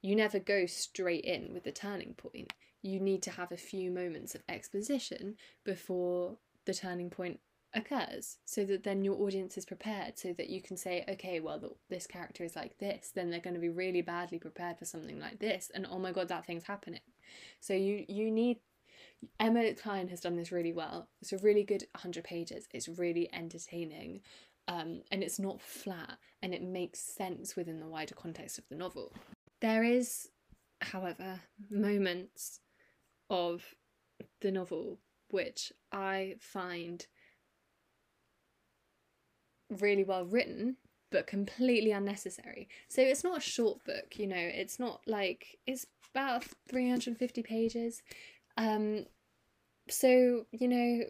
You 0.00 0.14
never 0.14 0.38
go 0.38 0.66
straight 0.66 1.24
in 1.24 1.52
with 1.52 1.64
the 1.64 1.72
turning 1.72 2.14
point. 2.14 2.52
You 2.82 3.00
need 3.00 3.22
to 3.24 3.30
have 3.32 3.50
a 3.50 3.56
few 3.56 3.90
moments 3.90 4.34
of 4.34 4.42
exposition 4.48 5.36
before 5.64 6.38
the 6.66 6.74
turning 6.74 7.10
point 7.10 7.40
occurs 7.74 8.38
so 8.44 8.64
that 8.64 8.82
then 8.82 9.04
your 9.04 9.14
audience 9.22 9.56
is 9.56 9.64
prepared 9.64 10.18
so 10.18 10.32
that 10.32 10.50
you 10.50 10.60
can 10.60 10.76
say 10.76 11.04
okay 11.08 11.38
well 11.38 11.76
this 11.88 12.06
character 12.06 12.42
is 12.42 12.56
like 12.56 12.76
this 12.78 13.12
then 13.14 13.30
they're 13.30 13.38
going 13.38 13.54
to 13.54 13.60
be 13.60 13.68
really 13.68 14.02
badly 14.02 14.38
prepared 14.38 14.76
for 14.76 14.84
something 14.84 15.20
like 15.20 15.38
this 15.38 15.70
and 15.72 15.86
oh 15.88 15.98
my 15.98 16.10
god 16.10 16.28
that 16.28 16.44
thing's 16.44 16.64
happening. 16.64 17.00
So 17.60 17.74
you 17.74 18.04
you 18.08 18.30
need 18.30 18.58
Emma 19.38 19.74
Cline 19.74 20.08
has 20.08 20.20
done 20.20 20.36
this 20.36 20.50
really 20.50 20.72
well. 20.72 21.08
It's 21.20 21.32
a 21.32 21.38
really 21.38 21.62
good 21.62 21.84
100 21.92 22.24
pages. 22.24 22.66
It's 22.72 22.88
really 22.88 23.28
entertaining 23.32 24.20
um, 24.66 25.02
and 25.10 25.22
it's 25.22 25.38
not 25.38 25.60
flat 25.60 26.18
and 26.42 26.54
it 26.54 26.62
makes 26.62 27.00
sense 27.00 27.56
within 27.56 27.80
the 27.80 27.88
wider 27.88 28.14
context 28.14 28.58
of 28.58 28.64
the 28.68 28.76
novel. 28.76 29.12
There 29.60 29.84
is 29.84 30.28
however 30.80 31.40
moments 31.70 32.60
of 33.28 33.62
the 34.40 34.50
novel 34.50 34.98
which 35.32 35.72
I 35.92 36.36
find 36.40 37.06
really 39.80 40.04
well 40.04 40.24
written 40.24 40.76
but 41.10 41.26
completely 41.26 41.92
unnecessary. 41.92 42.68
So 42.88 43.02
it's 43.02 43.24
not 43.24 43.38
a 43.38 43.40
short 43.40 43.84
book, 43.84 44.16
you 44.16 44.26
know, 44.26 44.36
it's 44.36 44.78
not 44.78 45.00
like 45.06 45.58
it's 45.66 45.86
about 46.14 46.44
350 46.68 47.42
pages. 47.42 48.02
Um 48.56 49.06
so, 49.88 50.46
you 50.52 50.68
know, 50.68 51.04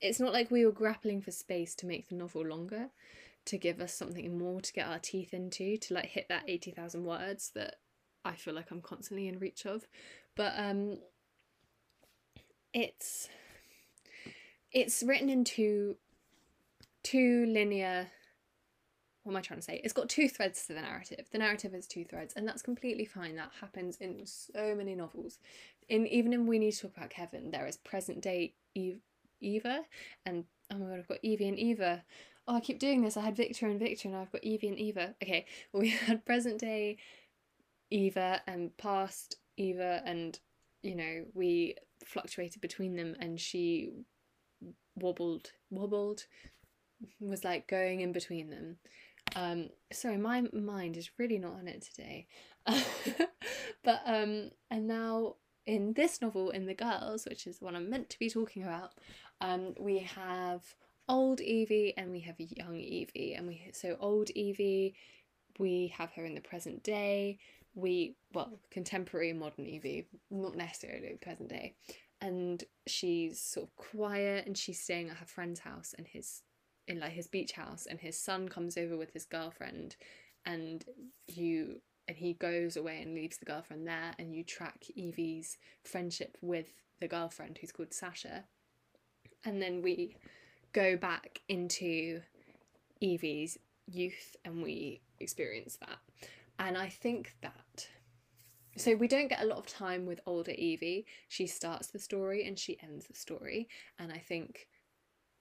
it's 0.00 0.20
not 0.20 0.32
like 0.32 0.50
we 0.50 0.64
were 0.64 0.72
grappling 0.72 1.20
for 1.20 1.32
space 1.32 1.74
to 1.76 1.86
make 1.86 2.08
the 2.08 2.14
novel 2.14 2.46
longer, 2.46 2.90
to 3.46 3.58
give 3.58 3.80
us 3.80 3.92
something 3.92 4.38
more 4.38 4.60
to 4.60 4.72
get 4.72 4.86
our 4.86 5.00
teeth 5.00 5.34
into, 5.34 5.76
to 5.78 5.94
like 5.94 6.06
hit 6.06 6.26
that 6.28 6.44
80,000 6.46 7.04
words 7.04 7.50
that 7.54 7.76
I 8.24 8.34
feel 8.34 8.54
like 8.54 8.70
I'm 8.70 8.82
constantly 8.82 9.26
in 9.26 9.38
reach 9.38 9.66
of. 9.66 9.86
But 10.36 10.52
um 10.56 10.98
it's 12.76 13.30
it's 14.70 15.02
written 15.02 15.30
in 15.30 15.44
two 15.44 15.96
two 17.02 17.46
linear 17.46 18.08
what 19.22 19.32
am 19.32 19.38
I 19.38 19.40
trying 19.40 19.58
to 19.58 19.64
say? 19.64 19.80
It's 19.82 19.92
got 19.92 20.08
two 20.08 20.28
threads 20.28 20.66
to 20.66 20.74
the 20.74 20.82
narrative. 20.82 21.26
The 21.32 21.38
narrative 21.38 21.72
has 21.72 21.88
two 21.88 22.04
threads, 22.04 22.34
and 22.36 22.46
that's 22.46 22.62
completely 22.62 23.04
fine. 23.04 23.34
That 23.34 23.50
happens 23.60 23.96
in 23.96 24.24
so 24.24 24.72
many 24.76 24.94
novels. 24.94 25.40
In 25.88 26.06
even 26.06 26.32
in 26.32 26.46
We 26.46 26.60
Need 26.60 26.72
to 26.72 26.82
Talk 26.82 26.96
About 26.96 27.10
Kevin, 27.10 27.50
there 27.50 27.66
is 27.66 27.76
present 27.76 28.20
day 28.20 28.54
Eve, 28.76 29.00
Eva, 29.40 29.80
and 30.24 30.44
oh 30.70 30.78
my 30.78 30.86
god, 30.86 30.98
I've 30.98 31.08
got 31.08 31.18
Evie 31.22 31.48
and 31.48 31.58
Eva. 31.58 32.04
Oh, 32.46 32.54
I 32.54 32.60
keep 32.60 32.78
doing 32.78 33.02
this. 33.02 33.16
I 33.16 33.22
had 33.22 33.34
Victor 33.34 33.66
and 33.66 33.80
Victor, 33.80 34.06
and 34.06 34.16
I've 34.16 34.30
got 34.30 34.44
Evie 34.44 34.68
and 34.68 34.78
Eva. 34.78 35.16
Okay, 35.20 35.46
well, 35.72 35.80
we 35.82 35.88
had 35.88 36.24
present 36.24 36.60
day 36.60 36.98
Eva 37.90 38.42
and 38.46 38.76
past 38.76 39.38
Eva, 39.56 40.02
and 40.04 40.38
you 40.82 40.94
know 40.94 41.24
we 41.34 41.74
fluctuated 42.06 42.60
between 42.60 42.96
them 42.96 43.14
and 43.18 43.40
she 43.40 43.90
wobbled 44.94 45.52
wobbled 45.70 46.24
was 47.20 47.44
like 47.44 47.68
going 47.68 48.00
in 48.00 48.12
between 48.12 48.50
them. 48.50 48.76
Um 49.34 49.68
sorry 49.92 50.16
my 50.16 50.42
mind 50.52 50.96
is 50.96 51.10
really 51.18 51.38
not 51.38 51.54
on 51.54 51.68
it 51.68 51.82
today. 51.82 52.26
But 53.84 54.02
um 54.06 54.50
and 54.70 54.88
now 54.88 55.36
in 55.66 55.92
this 55.92 56.20
novel 56.20 56.50
in 56.50 56.66
the 56.66 56.74
girls 56.74 57.26
which 57.28 57.46
is 57.46 57.60
what 57.60 57.74
i'm 57.74 57.90
meant 57.90 58.08
to 58.08 58.18
be 58.20 58.30
talking 58.30 58.62
about 58.62 58.92
um 59.40 59.74
we 59.78 59.98
have 59.98 60.62
old 61.08 61.40
evie 61.40 61.94
and 61.96 62.10
we 62.10 62.20
have 62.20 62.36
young 62.38 62.76
evie. 62.76 63.34
And 63.34 63.46
we 63.46 63.70
so 63.72 63.96
old 64.00 64.30
evie 64.30 64.94
we 65.58 65.92
have 65.96 66.12
her 66.12 66.24
in 66.24 66.34
the 66.34 66.40
present 66.40 66.82
day 66.82 67.38
we 67.76 68.16
well 68.32 68.58
contemporary 68.70 69.32
modern 69.32 69.66
Evie, 69.66 70.08
not 70.30 70.56
necessarily 70.56 71.16
present 71.20 71.50
day, 71.50 71.74
and 72.20 72.64
she's 72.86 73.40
sort 73.40 73.68
of 73.68 73.76
quiet 73.76 74.46
and 74.46 74.58
she's 74.58 74.80
staying 74.80 75.10
at 75.10 75.18
her 75.18 75.26
friend's 75.26 75.60
house 75.60 75.94
and 75.96 76.08
his 76.08 76.42
in 76.88 76.98
like 76.98 77.12
his 77.12 77.26
beach 77.28 77.52
house 77.52 77.86
and 77.88 78.00
his 78.00 78.18
son 78.18 78.48
comes 78.48 78.76
over 78.76 78.96
with 78.96 79.12
his 79.12 79.24
girlfriend 79.24 79.96
and 80.44 80.84
you 81.26 81.80
and 82.08 82.16
he 82.16 82.34
goes 82.34 82.76
away 82.76 83.02
and 83.02 83.14
leaves 83.14 83.38
the 83.38 83.44
girlfriend 83.44 83.86
there 83.86 84.14
and 84.18 84.34
you 84.34 84.44
track 84.44 84.84
Evie's 84.96 85.58
friendship 85.82 86.38
with 86.40 86.68
the 87.00 87.08
girlfriend 87.08 87.58
who's 87.60 87.72
called 87.72 87.92
Sasha. 87.92 88.44
And 89.44 89.60
then 89.60 89.82
we 89.82 90.16
go 90.72 90.96
back 90.96 91.42
into 91.48 92.20
Evie's 93.00 93.58
youth 93.86 94.36
and 94.44 94.62
we 94.62 95.00
experience 95.18 95.78
that. 95.80 95.98
And 96.58 96.78
I 96.78 96.88
think 96.88 97.34
that 97.42 97.60
so 98.76 98.94
we 98.94 99.08
don't 99.08 99.28
get 99.28 99.42
a 99.42 99.46
lot 99.46 99.58
of 99.58 99.66
time 99.66 100.06
with 100.06 100.20
older 100.26 100.52
Evie. 100.52 101.06
She 101.28 101.46
starts 101.46 101.88
the 101.88 101.98
story 101.98 102.46
and 102.46 102.58
she 102.58 102.78
ends 102.82 103.06
the 103.06 103.14
story. 103.14 103.68
And 103.98 104.12
I 104.12 104.18
think 104.18 104.68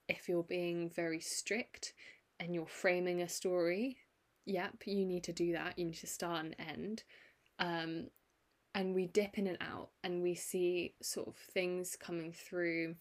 if 0.07 0.29
you're 0.29 0.43
being 0.43 0.89
very 0.89 1.19
strict 1.19 1.93
and 2.39 2.53
you're 2.53 2.65
framing 2.65 3.21
a 3.21 3.29
story, 3.29 3.97
yep, 4.45 4.83
you 4.85 5.05
need 5.05 5.23
to 5.25 5.33
do 5.33 5.53
that. 5.53 5.77
You 5.77 5.85
need 5.85 5.97
to 5.97 6.07
start 6.07 6.45
and 6.45 6.55
end. 6.59 7.03
Um, 7.59 8.07
and 8.73 8.93
we 8.93 9.07
dip 9.07 9.37
in 9.37 9.47
and 9.47 9.57
out 9.61 9.89
and 10.03 10.21
we 10.21 10.35
see 10.35 10.95
sort 11.01 11.27
of 11.27 11.35
things 11.35 11.95
coming 11.95 12.33
through 12.33 12.95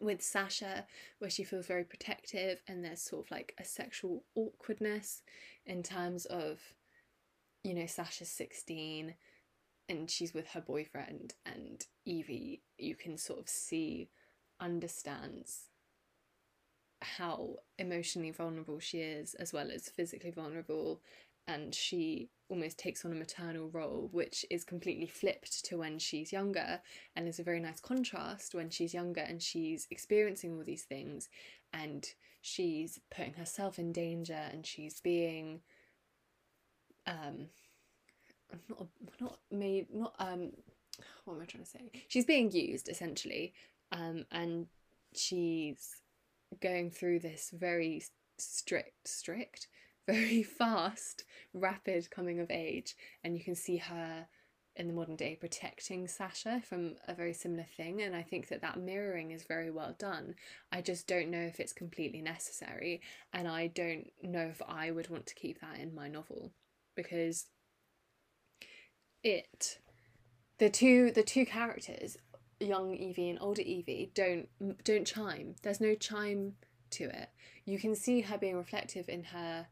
with 0.00 0.22
Sasha, 0.22 0.86
where 1.18 1.30
she 1.30 1.44
feels 1.44 1.66
very 1.66 1.84
protective, 1.84 2.62
and 2.66 2.84
there's 2.84 3.02
sort 3.02 3.26
of 3.26 3.30
like 3.30 3.54
a 3.58 3.64
sexual 3.64 4.24
awkwardness 4.34 5.22
in 5.66 5.82
terms 5.82 6.24
of, 6.26 6.60
you 7.64 7.74
know, 7.74 7.86
Sasha's 7.86 8.30
16 8.30 9.14
and 9.88 10.10
she's 10.10 10.32
with 10.32 10.48
her 10.48 10.60
boyfriend, 10.60 11.34
and 11.44 11.84
Evie, 12.06 12.62
you 12.78 12.94
can 12.94 13.18
sort 13.18 13.40
of 13.40 13.48
see, 13.48 14.08
understands 14.60 15.68
how 17.02 17.56
emotionally 17.78 18.30
vulnerable 18.30 18.78
she 18.78 18.98
is, 18.98 19.34
as 19.34 19.52
well 19.52 19.70
as 19.70 19.88
physically 19.88 20.30
vulnerable, 20.30 21.02
and 21.48 21.74
she 21.74 22.30
almost 22.48 22.78
takes 22.78 23.04
on 23.04 23.10
a 23.12 23.16
maternal 23.16 23.68
role, 23.70 24.08
which 24.12 24.46
is 24.50 24.64
completely 24.64 25.06
flipped 25.06 25.64
to 25.64 25.76
when 25.76 25.98
she's 25.98 26.32
younger, 26.32 26.80
and 27.16 27.26
is 27.26 27.40
a 27.40 27.44
very 27.44 27.60
nice 27.60 27.80
contrast 27.80 28.54
when 28.54 28.70
she's 28.70 28.94
younger 28.94 29.20
and 29.22 29.42
she's 29.42 29.88
experiencing 29.90 30.56
all 30.56 30.64
these 30.64 30.84
things, 30.84 31.28
and 31.72 32.06
she's 32.40 33.00
putting 33.14 33.34
herself 33.34 33.80
in 33.80 33.92
danger, 33.92 34.48
and 34.52 34.64
she's 34.64 35.00
being, 35.00 35.60
um, 37.06 37.46
not 38.68 38.86
not 39.20 39.38
made 39.50 39.86
not 39.92 40.14
um, 40.18 40.50
what 41.24 41.34
am 41.34 41.42
I 41.42 41.44
trying 41.46 41.64
to 41.64 41.70
say? 41.70 41.90
She's 42.08 42.26
being 42.26 42.50
used 42.50 42.88
essentially, 42.88 43.54
um, 43.90 44.24
and 44.30 44.66
she's 45.14 45.96
going 46.60 46.90
through 46.90 47.20
this 47.20 47.50
very 47.52 48.02
strict 48.38 49.08
strict 49.08 49.68
very 50.06 50.42
fast, 50.42 51.24
rapid 51.54 52.10
coming 52.10 52.40
of 52.40 52.50
age, 52.50 52.96
and 53.22 53.36
you 53.36 53.44
can 53.44 53.54
see 53.54 53.76
her 53.76 54.26
in 54.74 54.88
the 54.88 54.94
modern 54.94 55.16
day 55.16 55.36
protecting 55.36 56.08
Sasha 56.08 56.62
from 56.66 56.94
a 57.06 57.14
very 57.14 57.34
similar 57.34 57.66
thing 57.76 58.00
and 58.00 58.16
I 58.16 58.22
think 58.22 58.48
that 58.48 58.62
that 58.62 58.80
mirroring 58.80 59.30
is 59.30 59.44
very 59.44 59.70
well 59.70 59.94
done. 59.98 60.34
I 60.72 60.80
just 60.80 61.06
don't 61.06 61.30
know 61.30 61.42
if 61.42 61.60
it's 61.60 61.74
completely 61.74 62.22
necessary 62.22 63.02
and 63.34 63.46
I 63.46 63.66
don't 63.66 64.10
know 64.22 64.46
if 64.50 64.62
I 64.66 64.90
would 64.90 65.10
want 65.10 65.26
to 65.26 65.34
keep 65.34 65.60
that 65.60 65.78
in 65.78 65.94
my 65.94 66.08
novel 66.08 66.52
because 66.94 67.46
it 69.22 69.78
the 70.58 70.70
two 70.70 71.10
the 71.10 71.22
two 71.22 71.46
characters 71.46 72.16
young 72.60 72.94
Evie 72.94 73.28
and 73.28 73.38
older 73.40 73.62
Evie 73.62 74.10
don't 74.14 74.48
don't 74.84 75.06
chime. 75.06 75.54
There's 75.62 75.80
no 75.80 75.94
chime 75.94 76.54
to 76.90 77.04
it. 77.04 77.30
You 77.64 77.78
can 77.78 77.94
see 77.94 78.20
her 78.22 78.38
being 78.38 78.56
reflective 78.56 79.08
in 79.08 79.24
her 79.24 79.66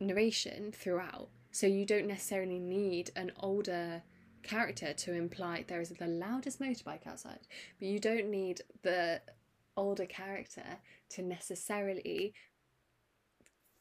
narration 0.00 0.72
throughout. 0.72 1.28
So 1.52 1.66
you 1.66 1.84
don't 1.84 2.06
necessarily 2.06 2.58
need 2.58 3.10
an 3.16 3.32
older 3.38 4.02
character 4.42 4.92
to 4.94 5.12
imply 5.12 5.64
there 5.66 5.80
is 5.80 5.90
the 5.90 6.06
loudest 6.06 6.60
motorbike 6.60 7.06
outside, 7.06 7.40
but 7.78 7.88
you 7.88 7.98
don't 7.98 8.30
need 8.30 8.62
the 8.82 9.20
older 9.76 10.06
character 10.06 10.78
to 11.10 11.22
necessarily 11.22 12.32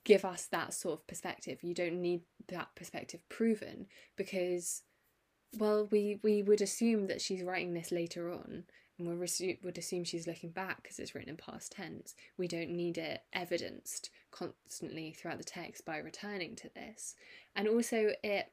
give 0.04 0.26
us 0.26 0.48
that 0.48 0.74
sort 0.74 1.00
of 1.00 1.08
perspective. 1.08 1.60
You 1.62 1.74
don't 1.74 2.02
need 2.02 2.22
that 2.50 2.76
perspective 2.76 3.22
proven 3.30 3.88
because 4.16 4.84
well 5.58 5.88
we 5.92 6.20
we 6.22 6.44
would 6.44 6.62
assume 6.62 7.08
that 7.08 7.22
she's 7.22 7.44
writing 7.44 7.74
this 7.74 7.92
later 7.92 8.32
on 8.32 8.64
and 9.00 9.08
we 9.08 9.58
would 9.64 9.78
assume 9.78 10.04
she's 10.04 10.28
looking 10.28 10.50
back 10.50 10.84
because 10.84 11.00
it's 11.00 11.16
written 11.16 11.30
in 11.30 11.38
past 11.38 11.72
tense. 11.72 12.16
We 12.38 12.50
don't 12.50 12.70
need 12.72 12.98
it 12.98 13.24
evidenced 13.32 14.10
constantly 14.30 15.14
throughout 15.14 15.38
the 15.38 15.44
text 15.46 15.86
by 15.86 15.98
returning 15.98 16.56
to 16.58 16.70
this. 16.76 17.16
And 17.56 17.68
also, 17.68 18.12
it, 18.24 18.52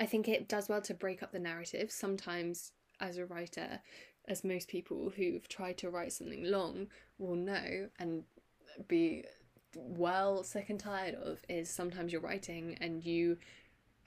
I 0.00 0.06
think 0.06 0.26
it 0.26 0.48
does 0.48 0.70
well 0.70 0.80
to 0.82 0.94
break 0.94 1.22
up 1.22 1.32
the 1.32 1.38
narrative. 1.38 1.92
Sometimes, 1.92 2.72
as 2.98 3.18
a 3.18 3.26
writer, 3.26 3.80
as 4.26 4.42
most 4.42 4.68
people 4.68 5.12
who've 5.14 5.46
tried 5.48 5.76
to 5.78 5.90
write 5.90 6.14
something 6.14 6.44
long 6.44 6.88
will 7.18 7.36
know 7.36 7.88
and 7.98 8.24
be 8.88 9.24
well 9.76 10.42
sick 10.42 10.70
and 10.70 10.80
tired 10.80 11.14
of, 11.14 11.40
is 11.48 11.70
sometimes 11.70 12.12
you're 12.12 12.20
writing 12.20 12.76
and 12.80 13.04
you 13.04 13.38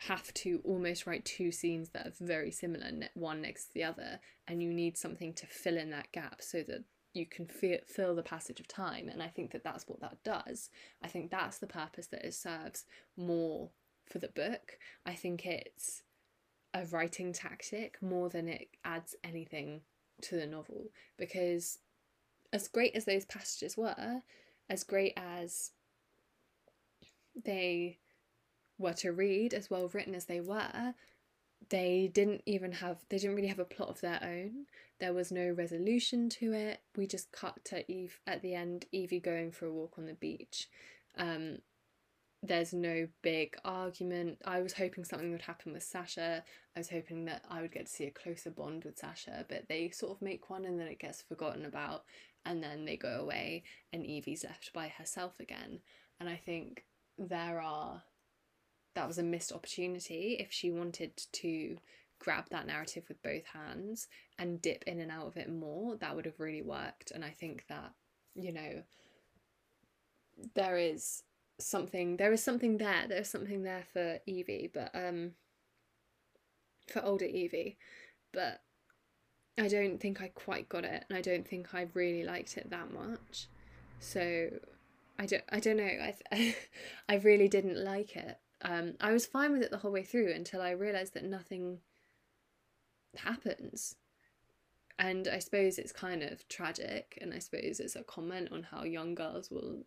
have 0.03 0.33
to 0.33 0.61
almost 0.63 1.05
write 1.05 1.25
two 1.25 1.51
scenes 1.51 1.89
that 1.89 2.07
are 2.07 2.13
very 2.21 2.51
similar, 2.51 2.89
one 3.15 3.41
next 3.41 3.65
to 3.65 3.73
the 3.73 3.83
other, 3.83 4.19
and 4.47 4.63
you 4.63 4.73
need 4.73 4.97
something 4.97 5.33
to 5.33 5.45
fill 5.45 5.77
in 5.77 5.89
that 5.89 6.11
gap 6.11 6.41
so 6.41 6.63
that 6.63 6.83
you 7.13 7.25
can 7.25 7.45
feel, 7.45 7.79
fill 7.85 8.15
the 8.15 8.23
passage 8.23 8.59
of 8.59 8.67
time. 8.67 9.09
And 9.09 9.21
I 9.21 9.27
think 9.27 9.51
that 9.51 9.63
that's 9.63 9.87
what 9.87 9.99
that 10.01 10.23
does. 10.23 10.69
I 11.03 11.07
think 11.07 11.29
that's 11.29 11.57
the 11.57 11.67
purpose 11.67 12.07
that 12.07 12.25
it 12.25 12.33
serves 12.33 12.85
more 13.17 13.71
for 14.05 14.19
the 14.19 14.29
book. 14.29 14.77
I 15.05 15.13
think 15.13 15.45
it's 15.45 16.03
a 16.73 16.85
writing 16.85 17.33
tactic 17.33 18.01
more 18.01 18.29
than 18.29 18.47
it 18.47 18.69
adds 18.85 19.15
anything 19.23 19.81
to 20.21 20.35
the 20.35 20.45
novel 20.45 20.91
because 21.17 21.79
as 22.53 22.67
great 22.67 22.95
as 22.95 23.05
those 23.05 23.25
passages 23.25 23.77
were, 23.77 24.21
as 24.69 24.83
great 24.83 25.13
as 25.17 25.71
they 27.43 27.99
were 28.77 28.93
to 28.93 29.11
read, 29.11 29.53
as 29.53 29.69
well 29.69 29.89
written 29.89 30.15
as 30.15 30.25
they 30.25 30.39
were, 30.39 30.93
they 31.69 32.09
didn't 32.13 32.41
even 32.45 32.71
have 32.71 32.97
they 33.09 33.17
didn't 33.17 33.35
really 33.35 33.47
have 33.47 33.59
a 33.59 33.65
plot 33.65 33.89
of 33.89 34.01
their 34.01 34.19
own. 34.23 34.65
There 34.99 35.13
was 35.13 35.31
no 35.31 35.51
resolution 35.51 36.29
to 36.29 36.53
it. 36.53 36.81
We 36.95 37.07
just 37.07 37.31
cut 37.31 37.63
to 37.65 37.89
Eve 37.91 38.19
at 38.27 38.41
the 38.41 38.55
end, 38.55 38.85
Evie 38.91 39.19
going 39.19 39.51
for 39.51 39.65
a 39.65 39.71
walk 39.71 39.95
on 39.97 40.05
the 40.05 40.13
beach. 40.13 40.67
Um, 41.17 41.59
there's 42.41 42.73
no 42.73 43.07
big 43.21 43.57
argument. 43.65 44.37
I 44.45 44.61
was 44.61 44.73
hoping 44.73 45.03
something 45.03 45.31
would 45.31 45.41
happen 45.41 45.73
with 45.73 45.83
Sasha. 45.83 46.43
I 46.75 46.79
was 46.79 46.89
hoping 46.89 47.25
that 47.25 47.43
I 47.49 47.61
would 47.61 47.71
get 47.71 47.87
to 47.87 47.91
see 47.91 48.05
a 48.05 48.11
closer 48.11 48.49
bond 48.49 48.85
with 48.85 48.97
Sasha, 48.97 49.45
but 49.49 49.67
they 49.67 49.89
sort 49.89 50.13
of 50.13 50.21
make 50.21 50.49
one 50.49 50.65
and 50.65 50.79
then 50.79 50.87
it 50.87 50.99
gets 50.99 51.21
forgotten 51.21 51.65
about, 51.65 52.05
and 52.45 52.63
then 52.63 52.85
they 52.85 52.95
go 52.95 53.19
away, 53.19 53.63
and 53.91 54.05
Evie's 54.05 54.45
left 54.45 54.71
by 54.73 54.87
herself 54.87 55.39
again. 55.39 55.79
And 56.19 56.29
I 56.29 56.37
think 56.37 56.85
there 57.17 57.61
are 57.61 58.03
that 58.95 59.07
was 59.07 59.17
a 59.17 59.23
missed 59.23 59.51
opportunity 59.51 60.37
if 60.39 60.51
she 60.51 60.71
wanted 60.71 61.11
to 61.31 61.77
grab 62.19 62.45
that 62.51 62.67
narrative 62.67 63.03
with 63.07 63.21
both 63.21 63.45
hands 63.45 64.07
and 64.37 64.61
dip 64.61 64.83
in 64.87 64.99
and 64.99 65.11
out 65.11 65.27
of 65.27 65.37
it 65.37 65.49
more 65.49 65.95
that 65.97 66.15
would 66.15 66.25
have 66.25 66.39
really 66.39 66.61
worked 66.61 67.11
and 67.11 67.23
i 67.23 67.29
think 67.29 67.63
that 67.69 67.93
you 68.35 68.51
know 68.51 68.83
there 70.55 70.77
is 70.77 71.23
something 71.59 72.17
there 72.17 72.31
is 72.31 72.43
something 72.43 72.77
there 72.77 73.05
there's 73.07 73.29
something 73.29 73.63
there 73.63 73.83
for 73.91 74.19
evie 74.25 74.69
but 74.73 74.91
um 74.93 75.31
for 76.87 77.03
older 77.03 77.25
evie 77.25 77.77
but 78.31 78.61
i 79.57 79.67
don't 79.67 79.99
think 79.99 80.21
i 80.21 80.27
quite 80.29 80.69
got 80.69 80.85
it 80.85 81.05
and 81.09 81.17
i 81.17 81.21
don't 81.21 81.47
think 81.47 81.73
i 81.73 81.87
really 81.93 82.23
liked 82.23 82.57
it 82.57 82.69
that 82.69 82.91
much 82.93 83.47
so 83.99 84.49
i 85.19 85.25
don't 85.25 85.43
i 85.49 85.59
don't 85.59 85.77
know 85.77 85.83
i 86.31 86.55
i 87.09 87.15
really 87.15 87.47
didn't 87.47 87.83
like 87.83 88.15
it 88.15 88.39
um, 88.61 88.95
I 88.99 89.11
was 89.11 89.25
fine 89.25 89.53
with 89.53 89.61
it 89.61 89.71
the 89.71 89.77
whole 89.77 89.91
way 89.91 90.03
through 90.03 90.33
until 90.33 90.61
I 90.61 90.71
realised 90.71 91.13
that 91.13 91.23
nothing 91.23 91.79
happens. 93.15 93.95
And 94.97 95.29
I 95.29 95.39
suppose 95.39 95.77
it's 95.77 95.93
kind 95.93 96.23
of 96.23 96.45
tragic, 96.49 97.17
and 97.21 97.33
I 97.33 97.39
suppose 97.39 97.79
it's 97.79 97.95
a 97.95 98.03
comment 98.03 98.49
on 98.51 98.63
how 98.63 98.83
young 98.83 99.15
girls 99.15 99.49
will 99.49 99.85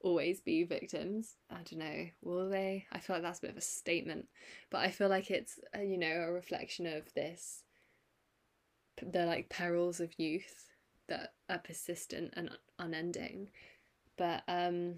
always 0.00 0.40
be 0.40 0.64
victims. 0.64 1.36
I 1.50 1.56
don't 1.56 1.78
know, 1.78 2.06
will 2.22 2.48
they? 2.48 2.86
I 2.92 2.98
feel 2.98 3.16
like 3.16 3.22
that's 3.22 3.38
a 3.38 3.42
bit 3.42 3.50
of 3.50 3.56
a 3.56 3.62
statement, 3.62 4.26
but 4.70 4.78
I 4.78 4.90
feel 4.90 5.08
like 5.08 5.30
it's, 5.30 5.58
a, 5.74 5.78
uh, 5.78 5.82
you 5.82 5.98
know, 5.98 6.24
a 6.28 6.32
reflection 6.32 6.86
of 6.86 7.12
this 7.14 7.62
the 9.02 9.26
like 9.26 9.48
perils 9.48 10.00
of 10.00 10.18
youth 10.18 10.70
that 11.08 11.34
are 11.48 11.58
persistent 11.58 12.32
and 12.36 12.50
unending. 12.78 13.50
But 14.16 14.42
um 14.48 14.96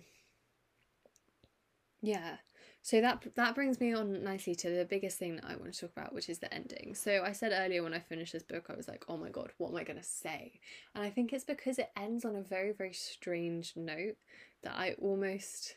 yeah, 2.00 2.36
so 2.82 3.00
that 3.00 3.22
that 3.34 3.54
brings 3.54 3.80
me 3.80 3.92
on 3.92 4.22
nicely 4.22 4.54
to 4.56 4.70
the 4.70 4.84
biggest 4.84 5.18
thing 5.18 5.36
that 5.36 5.44
I 5.44 5.56
want 5.56 5.72
to 5.72 5.80
talk 5.80 5.92
about, 5.96 6.14
which 6.14 6.28
is 6.28 6.38
the 6.38 6.52
ending. 6.52 6.94
So 6.94 7.22
I 7.24 7.32
said 7.32 7.52
earlier 7.54 7.82
when 7.82 7.94
I 7.94 7.98
finished 7.98 8.32
this 8.32 8.42
book, 8.42 8.66
I 8.68 8.76
was 8.76 8.88
like, 8.88 9.04
"Oh 9.08 9.16
my 9.16 9.30
god, 9.30 9.52
what 9.58 9.70
am 9.70 9.76
I 9.76 9.84
gonna 9.84 10.02
say?" 10.02 10.60
And 10.94 11.04
I 11.04 11.10
think 11.10 11.32
it's 11.32 11.44
because 11.44 11.78
it 11.78 11.90
ends 11.96 12.24
on 12.24 12.36
a 12.36 12.42
very 12.42 12.72
very 12.72 12.92
strange 12.92 13.74
note 13.76 14.16
that 14.62 14.74
I 14.76 14.92
almost 14.94 15.74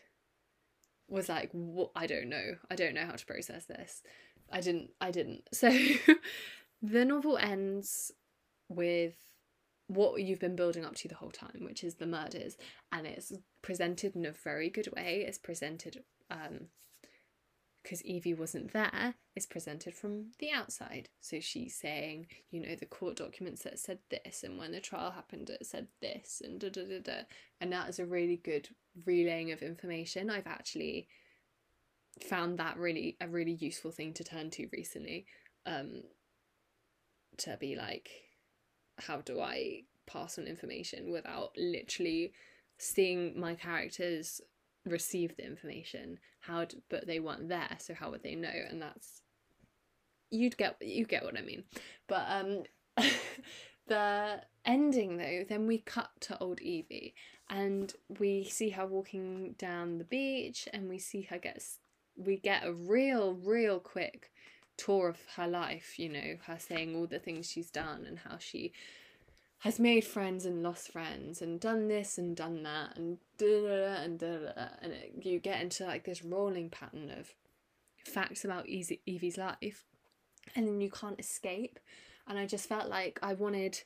was 1.07 1.27
like, 1.27 1.49
"What? 1.51 1.91
I 1.95 2.07
don't 2.07 2.29
know. 2.29 2.55
I 2.69 2.75
don't 2.75 2.93
know 2.93 3.05
how 3.05 3.13
to 3.13 3.25
process 3.25 3.65
this." 3.65 4.03
I 4.51 4.61
didn't. 4.61 4.91
I 4.99 5.11
didn't. 5.11 5.49
So 5.53 5.69
the 6.83 7.05
novel 7.05 7.37
ends 7.37 8.11
with 8.67 9.13
what 9.87 10.21
you've 10.21 10.39
been 10.39 10.55
building 10.55 10.83
up 10.83 10.95
to 10.95 11.07
the 11.07 11.15
whole 11.15 11.29
time, 11.31 11.59
which 11.61 11.83
is 11.83 11.95
the 11.95 12.07
murders, 12.07 12.57
and 12.91 13.05
it's 13.05 13.33
presented 13.61 14.15
in 14.15 14.25
a 14.25 14.31
very 14.31 14.69
good 14.69 14.87
way. 14.95 15.23
It's 15.27 15.37
presented 15.37 16.03
um, 16.31 16.67
because 17.83 18.03
Evie 18.03 18.33
wasn't 18.33 18.73
there, 18.73 19.15
is 19.35 19.45
presented 19.45 19.93
from 19.95 20.31
the 20.39 20.51
outside. 20.51 21.09
So 21.19 21.39
she's 21.39 21.75
saying, 21.75 22.27
you 22.51 22.61
know, 22.61 22.75
the 22.75 22.85
court 22.85 23.15
documents 23.17 23.63
that 23.63 23.79
said 23.79 23.99
this, 24.09 24.43
and 24.43 24.57
when 24.57 24.71
the 24.71 24.79
trial 24.79 25.11
happened, 25.11 25.49
it 25.49 25.65
said 25.65 25.87
this, 26.01 26.41
and 26.43 26.59
da 26.59 26.69
da 26.69 26.83
da 26.83 26.99
da. 26.99 27.21
And 27.59 27.71
that 27.71 27.89
is 27.89 27.99
a 27.99 28.05
really 28.05 28.37
good 28.37 28.69
relaying 29.05 29.51
of 29.51 29.61
information. 29.61 30.29
I've 30.29 30.47
actually 30.47 31.07
found 32.27 32.59
that 32.59 32.77
really 32.77 33.17
a 33.21 33.27
really 33.27 33.53
useful 33.53 33.91
thing 33.91 34.13
to 34.13 34.23
turn 34.23 34.49
to 34.51 34.67
recently. 34.71 35.25
Um, 35.65 36.03
to 37.37 37.57
be 37.59 37.75
like, 37.75 38.09
how 38.99 39.21
do 39.21 39.39
I 39.39 39.83
pass 40.05 40.37
on 40.37 40.45
information 40.45 41.11
without 41.11 41.51
literally 41.57 42.33
seeing 42.77 43.39
my 43.39 43.55
characters 43.55 44.41
receive 44.85 45.35
the 45.37 45.45
information 45.45 46.17
how 46.39 46.65
d- 46.65 46.77
but 46.89 47.05
they 47.05 47.19
weren't 47.19 47.49
there 47.49 47.77
so 47.79 47.93
how 47.93 48.11
would 48.11 48.23
they 48.23 48.35
know? 48.35 48.49
And 48.69 48.81
that's 48.81 49.21
you'd 50.29 50.57
get 50.57 50.77
you 50.81 51.05
get 51.05 51.23
what 51.23 51.37
i 51.37 51.41
mean. 51.41 51.63
But 52.07 52.25
um 52.29 52.63
the 53.87 54.41
ending 54.65 55.17
though 55.17 55.43
then 55.47 55.67
we 55.67 55.79
cut 55.79 56.09
to 56.21 56.37
old 56.39 56.61
evie 56.61 57.15
and 57.49 57.93
we 58.19 58.45
see 58.45 58.69
her 58.69 58.85
walking 58.85 59.55
down 59.57 59.97
the 59.97 60.03
beach 60.03 60.69
and 60.73 60.87
we 60.87 60.97
see 60.97 61.23
her 61.23 61.37
get 61.37 61.61
we 62.15 62.37
get 62.37 62.65
a 62.65 62.73
real, 62.73 63.33
real 63.33 63.79
quick 63.79 64.31
tour 64.77 65.09
of 65.09 65.17
her 65.35 65.47
life, 65.47 65.99
you 65.99 66.09
know, 66.09 66.37
her 66.47 66.57
saying 66.59 66.95
all 66.95 67.07
the 67.07 67.19
things 67.19 67.49
she's 67.49 67.71
done 67.71 68.05
and 68.07 68.19
how 68.19 68.37
she 68.39 68.73
has 69.61 69.79
made 69.79 70.03
friends 70.03 70.45
and 70.45 70.63
lost 70.63 70.91
friends 70.91 71.41
and 71.41 71.59
done 71.59 71.87
this 71.87 72.17
and 72.17 72.35
done 72.35 72.63
that 72.63 72.97
and 72.97 73.17
da 73.37 73.61
da 73.61 74.01
and 74.03 74.19
da 74.19 74.37
da 74.37 74.67
and 74.81 74.91
it, 74.91 75.13
you 75.21 75.39
get 75.39 75.61
into 75.61 75.85
like 75.85 76.03
this 76.03 76.23
rolling 76.23 76.69
pattern 76.69 77.11
of 77.11 77.33
facts 78.05 78.43
about 78.43 78.67
easy 78.67 79.01
Evie's 79.07 79.37
life 79.37 79.85
and 80.55 80.67
then 80.67 80.81
you 80.81 80.89
can't 80.89 81.19
escape 81.19 81.79
and 82.27 82.39
I 82.39 82.45
just 82.45 82.67
felt 82.67 82.89
like 82.89 83.19
I 83.21 83.33
wanted 83.33 83.81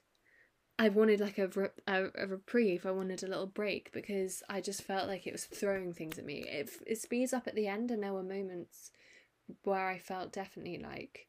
I 0.78 0.90
wanted 0.90 1.22
like 1.22 1.38
a, 1.38 1.50
a, 1.88 2.08
a 2.16 2.28
reprieve. 2.28 2.86
I 2.86 2.92
wanted 2.92 3.24
a 3.24 3.28
little 3.28 3.48
break 3.48 3.94
because 3.94 4.44
I 4.50 4.60
just 4.60 4.82
felt 4.82 5.08
like 5.08 5.26
it 5.26 5.32
was 5.32 5.46
throwing 5.46 5.94
things 5.94 6.18
at 6.18 6.26
me. 6.26 6.46
It, 6.50 6.70
it 6.86 6.98
speeds 6.98 7.32
up 7.32 7.48
at 7.48 7.56
the 7.56 7.68
end, 7.68 7.92
and 7.92 8.04
there 8.04 8.12
were 8.12 8.24
moments 8.24 8.92
where 9.64 9.88
I 9.88 10.00
felt 10.00 10.34
definitely 10.34 10.80
like 10.80 11.28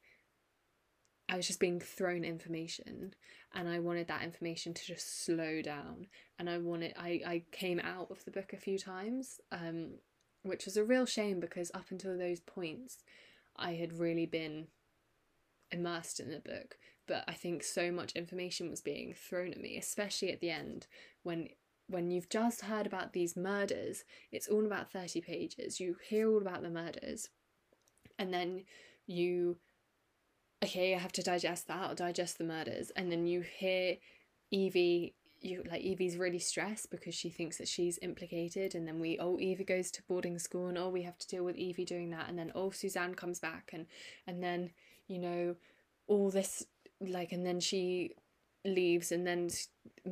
I 1.29 1.35
was 1.35 1.47
just 1.47 1.59
being 1.59 1.79
thrown 1.79 2.23
information, 2.23 3.13
and 3.53 3.67
I 3.67 3.79
wanted 3.79 4.07
that 4.07 4.23
information 4.23 4.73
to 4.73 4.85
just 4.85 5.25
slow 5.25 5.61
down. 5.61 6.07
And 6.39 6.49
I 6.49 6.57
wanted 6.57 6.93
I 6.97 7.21
I 7.25 7.43
came 7.51 7.79
out 7.79 8.09
of 8.11 8.23
the 8.25 8.31
book 8.31 8.53
a 8.53 8.57
few 8.57 8.77
times, 8.77 9.41
um, 9.51 9.95
which 10.43 10.65
was 10.65 10.77
a 10.77 10.83
real 10.83 11.05
shame 11.05 11.39
because 11.39 11.71
up 11.73 11.91
until 11.91 12.17
those 12.17 12.39
points, 12.39 12.99
I 13.55 13.73
had 13.73 13.99
really 13.99 14.25
been 14.25 14.67
immersed 15.71 16.19
in 16.19 16.31
the 16.31 16.39
book 16.39 16.77
but 17.07 17.23
I 17.27 17.33
think 17.33 17.63
so 17.63 17.91
much 17.91 18.11
information 18.11 18.69
was 18.69 18.81
being 18.81 19.13
thrown 19.13 19.51
at 19.51 19.61
me, 19.61 19.77
especially 19.77 20.31
at 20.31 20.41
the 20.41 20.51
end 20.51 20.87
when 21.23 21.49
when 21.89 22.11
you've 22.11 22.27
just 22.27 22.61
heard 22.63 22.85
about 22.85 23.13
these 23.13 23.37
murders, 23.37 24.03
it's 24.29 24.49
all 24.49 24.65
about 24.65 24.91
30 24.91 25.21
pages. 25.21 25.79
You 25.79 25.95
hear 26.09 26.29
all 26.29 26.41
about 26.41 26.61
the 26.61 26.69
murders, 26.69 27.29
and 28.19 28.33
then 28.33 28.65
you, 29.05 29.55
okay, 30.63 30.95
I 30.95 30.99
have 30.99 31.11
to 31.13 31.23
digest 31.23 31.67
that, 31.67 31.89
I'll 31.89 31.95
digest 31.95 32.37
the 32.37 32.43
murders, 32.43 32.91
and 32.95 33.11
then 33.11 33.27
you 33.27 33.41
hear 33.41 33.97
Evie, 34.51 35.13
you 35.41 35.63
like 35.69 35.83
Evie's 35.83 36.17
really 36.17 36.39
stressed 36.39 36.89
because 36.89 37.13
she 37.13 37.29
thinks 37.29 37.57
that 37.57 37.67
she's 37.67 37.99
implicated, 38.01 38.75
and 38.75 38.87
then 38.87 38.99
we, 38.99 39.17
oh, 39.19 39.39
Evie 39.39 39.63
goes 39.63 39.91
to 39.91 40.03
boarding 40.07 40.39
school, 40.39 40.67
and 40.67 40.77
oh, 40.77 40.89
we 40.89 41.03
have 41.03 41.17
to 41.19 41.27
deal 41.27 41.43
with 41.43 41.57
Evie 41.57 41.85
doing 41.85 42.09
that, 42.11 42.29
and 42.29 42.37
then 42.37 42.51
oh, 42.55 42.71
Suzanne 42.71 43.15
comes 43.15 43.39
back, 43.39 43.71
and 43.73 43.85
and 44.25 44.43
then 44.43 44.71
you 45.07 45.19
know 45.19 45.55
all 46.07 46.31
this 46.31 46.65
like 47.01 47.31
and 47.31 47.45
then 47.45 47.59
she 47.59 48.11
leaves 48.65 49.11
and 49.11 49.25
then 49.25 49.49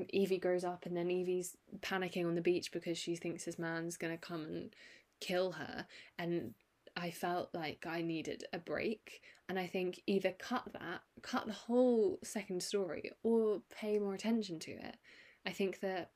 Evie 0.09 0.37
grows 0.37 0.63
up 0.63 0.85
and 0.85 0.95
then 0.95 1.09
Evie's 1.09 1.57
panicking 1.81 2.25
on 2.25 2.35
the 2.35 2.41
beach 2.41 2.71
because 2.71 2.97
she 2.97 3.15
thinks 3.15 3.43
his 3.43 3.59
man's 3.59 3.97
going 3.97 4.13
to 4.13 4.17
come 4.17 4.43
and 4.43 4.75
kill 5.19 5.53
her 5.53 5.85
and 6.17 6.53
I 6.95 7.11
felt 7.11 7.49
like 7.53 7.85
I 7.87 8.01
needed 8.01 8.45
a 8.53 8.59
break 8.59 9.21
and 9.49 9.59
I 9.59 9.67
think 9.67 10.01
either 10.07 10.31
cut 10.31 10.71
that 10.73 11.01
cut 11.21 11.45
the 11.45 11.53
whole 11.53 12.19
second 12.23 12.63
story 12.63 13.11
or 13.23 13.61
pay 13.69 13.99
more 13.99 14.13
attention 14.13 14.59
to 14.59 14.71
it. 14.71 14.97
I 15.45 15.51
think 15.51 15.81
that 15.81 16.11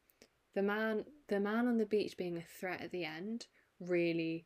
the 0.56 0.64
man 0.64 1.06
the 1.28 1.40
man 1.40 1.68
on 1.68 1.78
the 1.78 1.86
beach 1.86 2.18
being 2.18 2.38
a 2.38 2.60
threat 2.60 2.82
at 2.82 2.92
the 2.92 3.06
end 3.06 3.48
really 3.80 4.46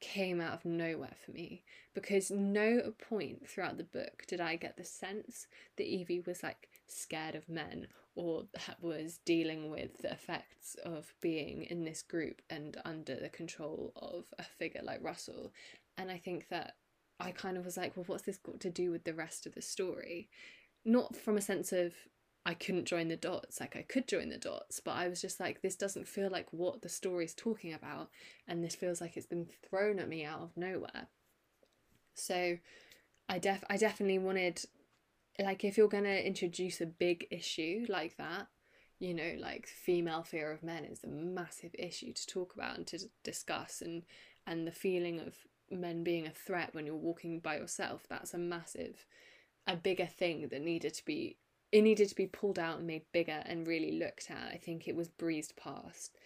came 0.00 0.40
out 0.40 0.54
of 0.54 0.64
nowhere 0.64 1.14
for 1.24 1.30
me 1.30 1.62
because 1.94 2.30
no 2.30 2.94
point 3.08 3.46
throughout 3.46 3.76
the 3.76 3.84
book 3.84 4.24
did 4.26 4.40
I 4.40 4.56
get 4.56 4.76
the 4.76 4.84
sense 4.84 5.46
that 5.76 5.86
Evie 5.86 6.20
was 6.20 6.42
like 6.42 6.68
scared 6.86 7.34
of 7.34 7.48
men 7.48 7.88
or 8.14 8.44
was 8.80 9.18
dealing 9.24 9.70
with 9.70 9.98
the 9.98 10.10
effects 10.10 10.76
of 10.84 11.14
being 11.20 11.62
in 11.64 11.84
this 11.84 12.02
group 12.02 12.42
and 12.50 12.76
under 12.84 13.14
the 13.14 13.28
control 13.28 13.92
of 13.96 14.24
a 14.38 14.42
figure 14.42 14.82
like 14.82 15.02
Russell. 15.02 15.52
And 15.96 16.10
I 16.10 16.18
think 16.18 16.48
that 16.48 16.74
I 17.18 17.30
kind 17.30 17.56
of 17.56 17.64
was 17.64 17.76
like, 17.76 17.96
well, 17.96 18.04
what's 18.06 18.24
this 18.24 18.38
got 18.38 18.60
to 18.60 18.70
do 18.70 18.90
with 18.90 19.04
the 19.04 19.14
rest 19.14 19.46
of 19.46 19.54
the 19.54 19.62
story? 19.62 20.28
Not 20.84 21.16
from 21.16 21.36
a 21.36 21.42
sense 21.42 21.72
of 21.72 21.94
I 22.46 22.54
couldn't 22.54 22.86
join 22.86 23.08
the 23.08 23.16
dots. 23.16 23.60
Like 23.60 23.76
I 23.76 23.82
could 23.82 24.08
join 24.08 24.30
the 24.30 24.38
dots, 24.38 24.80
but 24.80 24.92
I 24.92 25.08
was 25.08 25.20
just 25.20 25.38
like, 25.40 25.60
this 25.60 25.76
doesn't 25.76 26.08
feel 26.08 26.30
like 26.30 26.48
what 26.52 26.82
the 26.82 26.88
story's 26.88 27.34
talking 27.34 27.74
about, 27.74 28.08
and 28.48 28.64
this 28.64 28.74
feels 28.74 29.00
like 29.00 29.16
it's 29.16 29.26
been 29.26 29.46
thrown 29.68 29.98
at 29.98 30.08
me 30.08 30.24
out 30.24 30.40
of 30.40 30.56
nowhere. 30.56 31.08
So, 32.14 32.56
I 33.28 33.38
def 33.38 33.62
I 33.68 33.76
definitely 33.76 34.18
wanted, 34.18 34.64
like, 35.40 35.64
if 35.64 35.76
you're 35.76 35.88
gonna 35.88 36.08
introduce 36.10 36.80
a 36.80 36.86
big 36.86 37.26
issue 37.30 37.86
like 37.88 38.16
that, 38.18 38.48
you 38.98 39.14
know, 39.14 39.34
like 39.38 39.66
female 39.66 40.22
fear 40.22 40.52
of 40.52 40.62
men 40.62 40.84
is 40.84 41.02
a 41.04 41.08
massive 41.08 41.74
issue 41.78 42.12
to 42.12 42.26
talk 42.26 42.54
about 42.54 42.76
and 42.76 42.86
to 42.88 42.98
discuss, 43.24 43.80
and 43.82 44.04
and 44.46 44.66
the 44.66 44.72
feeling 44.72 45.20
of 45.20 45.34
men 45.70 46.04
being 46.04 46.26
a 46.26 46.30
threat 46.30 46.74
when 46.74 46.86
you're 46.86 46.96
walking 46.96 47.40
by 47.40 47.56
yourself. 47.56 48.06
That's 48.08 48.34
a 48.34 48.38
massive, 48.38 49.06
a 49.66 49.76
bigger 49.76 50.06
thing 50.06 50.48
that 50.48 50.62
needed 50.62 50.94
to 50.94 51.04
be 51.04 51.38
it 51.72 51.82
needed 51.82 52.08
to 52.08 52.14
be 52.16 52.26
pulled 52.26 52.58
out 52.58 52.78
and 52.78 52.86
made 52.86 53.04
bigger 53.12 53.42
and 53.46 53.66
really 53.66 53.92
looked 53.92 54.30
at. 54.30 54.52
I 54.52 54.56
think 54.56 54.88
it 54.88 54.96
was 54.96 55.08
breezed 55.08 55.54
past. 55.56 56.16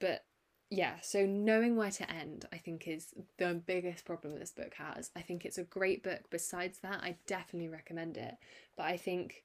But 0.00 0.24
yeah, 0.70 0.96
so 1.00 1.24
knowing 1.24 1.76
where 1.76 1.92
to 1.92 2.10
end, 2.10 2.44
I 2.52 2.58
think, 2.58 2.88
is 2.88 3.14
the 3.38 3.54
biggest 3.54 4.04
problem 4.04 4.34
this 4.38 4.50
book 4.50 4.74
has. 4.74 5.10
I 5.14 5.20
think 5.20 5.44
it's 5.44 5.58
a 5.58 5.64
great 5.64 6.02
book. 6.02 6.22
Besides 6.30 6.78
that, 6.80 7.00
I 7.02 7.16
definitely 7.26 7.68
recommend 7.68 8.16
it. 8.16 8.34
But 8.76 8.86
I 8.86 8.96
think 8.96 9.44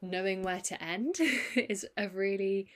knowing 0.00 0.42
where 0.42 0.60
to 0.60 0.82
end 0.82 1.16
is 1.56 1.86
a 1.96 2.08
really 2.08 2.68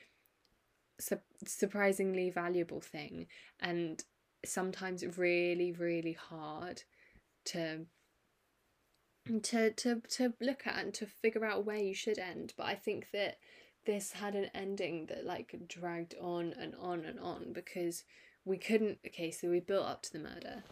su- 1.01 1.21
surprisingly 1.47 2.31
valuable 2.31 2.81
thing 2.81 3.27
and 3.61 4.05
sometimes 4.45 5.05
really, 5.17 5.73
really 5.73 6.13
hard 6.13 6.83
to 7.47 7.87
to 9.43 9.71
to 9.73 10.01
to 10.09 10.33
look 10.41 10.67
at 10.67 10.79
and 10.79 10.95
to 10.95 11.07
figure 11.07 11.45
out 11.45 11.67
where 11.67 11.77
you 11.77 11.95
should 11.95 12.19
end 12.19 12.55
but 12.57 12.65
i 12.65 12.75
think 12.75 13.11
that 13.13 13.37
this 13.89 14.13
had 14.13 14.35
an 14.37 14.51
ending 14.55 15.07
that 15.07 15.25
like 15.25 15.57
dragged 15.67 16.15
on 16.21 16.55
and 16.61 16.75
on 16.79 17.05
and 17.05 17.19
on 17.19 17.53
because 17.53 18.05
we 18.45 18.57
couldn't 18.57 18.99
okay 19.05 19.31
so 19.31 19.49
we 19.49 19.59
built 19.61 19.87
up 19.87 20.03
to 20.03 20.13
the 20.13 20.19
murder 20.19 20.63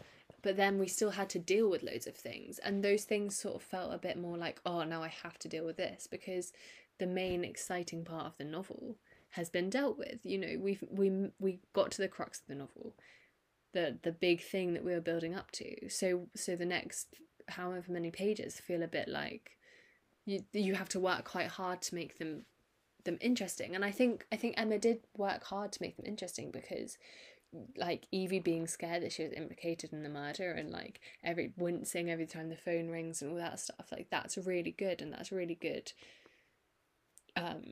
but 0.46 0.56
then 0.56 0.78
we 0.78 0.86
still 0.86 1.10
had 1.10 1.28
to 1.30 1.40
deal 1.40 1.68
with 1.68 1.82
loads 1.82 2.06
of 2.06 2.14
things. 2.14 2.60
And 2.60 2.84
those 2.84 3.02
things 3.02 3.36
sort 3.36 3.56
of 3.56 3.62
felt 3.62 3.92
a 3.92 3.98
bit 3.98 4.16
more 4.16 4.38
like 4.38 4.60
oh 4.64 4.84
now 4.84 5.02
i 5.02 5.08
have 5.08 5.36
to 5.40 5.48
deal 5.48 5.64
with 5.64 5.76
this 5.76 6.06
because 6.08 6.52
the 7.00 7.06
main 7.08 7.44
exciting 7.44 8.04
part 8.04 8.26
of 8.26 8.38
the 8.38 8.44
novel 8.44 8.94
has 9.30 9.50
been 9.50 9.68
dealt 9.68 9.98
with. 9.98 10.20
You 10.22 10.38
know 10.38 10.56
we've 10.60 10.84
we 10.88 11.30
we 11.40 11.58
got 11.72 11.90
to 11.92 12.02
the 12.02 12.06
crux 12.06 12.38
of 12.38 12.46
the 12.46 12.54
novel 12.54 12.94
the 13.72 13.98
the 14.04 14.12
big 14.12 14.40
thing 14.40 14.72
that 14.74 14.84
we 14.84 14.92
were 14.92 15.00
building 15.00 15.34
up 15.34 15.50
to. 15.52 15.90
So 15.90 16.28
so 16.36 16.54
the 16.54 16.64
next 16.64 17.16
however 17.48 17.90
many 17.90 18.12
pages 18.12 18.60
feel 18.60 18.84
a 18.84 18.88
bit 18.88 19.08
like 19.08 19.58
you 20.26 20.44
you 20.52 20.76
have 20.76 20.90
to 20.90 21.00
work 21.00 21.24
quite 21.24 21.48
hard 21.48 21.82
to 21.82 21.96
make 21.96 22.18
them 22.18 22.44
them 23.06 23.18
interesting. 23.20 23.74
And 23.74 23.84
i 23.84 23.90
think 23.90 24.26
i 24.30 24.36
think 24.36 24.54
emma 24.58 24.78
did 24.78 25.00
work 25.16 25.44
hard 25.44 25.72
to 25.72 25.82
make 25.82 25.96
them 25.96 26.06
interesting 26.06 26.50
because 26.50 26.98
like 27.76 28.06
evie 28.12 28.40
being 28.40 28.66
scared 28.66 29.02
that 29.02 29.12
she 29.12 29.22
was 29.22 29.32
implicated 29.32 29.92
in 29.92 30.02
the 30.02 30.08
murder 30.10 30.50
and 30.52 30.70
like 30.70 31.00
every 31.24 31.52
wincing 31.56 32.10
every 32.10 32.26
time 32.26 32.50
the 32.50 32.56
phone 32.56 32.88
rings 32.88 33.22
and 33.22 33.30
all 33.30 33.36
that 33.38 33.58
stuff 33.58 33.88
like 33.90 34.08
that's 34.10 34.36
really 34.36 34.72
good 34.72 35.00
and 35.00 35.12
that's 35.12 35.32
really 35.32 35.54
good 35.54 35.92
um 37.36 37.62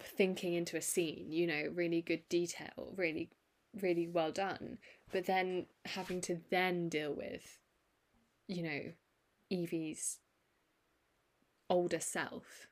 thinking 0.00 0.54
into 0.54 0.76
a 0.76 0.82
scene 0.82 1.26
you 1.30 1.46
know 1.46 1.64
really 1.74 2.00
good 2.00 2.26
detail 2.30 2.94
really 2.96 3.28
really 3.82 4.06
well 4.06 4.32
done. 4.32 4.78
But 5.12 5.26
then 5.26 5.66
having 5.84 6.20
to 6.22 6.40
then 6.50 6.88
deal 6.88 7.12
with 7.14 7.58
you 8.48 8.62
know, 8.62 8.80
Evie's 9.50 10.18
older 11.68 11.98
self 11.98 12.68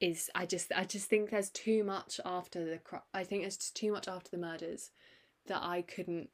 is 0.00 0.30
I 0.34 0.46
just 0.46 0.72
I 0.74 0.84
just 0.84 1.08
think 1.08 1.30
there's 1.30 1.50
too 1.50 1.82
much 1.84 2.20
after 2.24 2.64
the 2.64 2.80
I 3.12 3.24
think 3.24 3.42
there's 3.42 3.56
too 3.56 3.92
much 3.92 4.08
after 4.08 4.30
the 4.30 4.38
murders 4.38 4.90
that 5.46 5.62
I 5.62 5.82
couldn't 5.82 6.30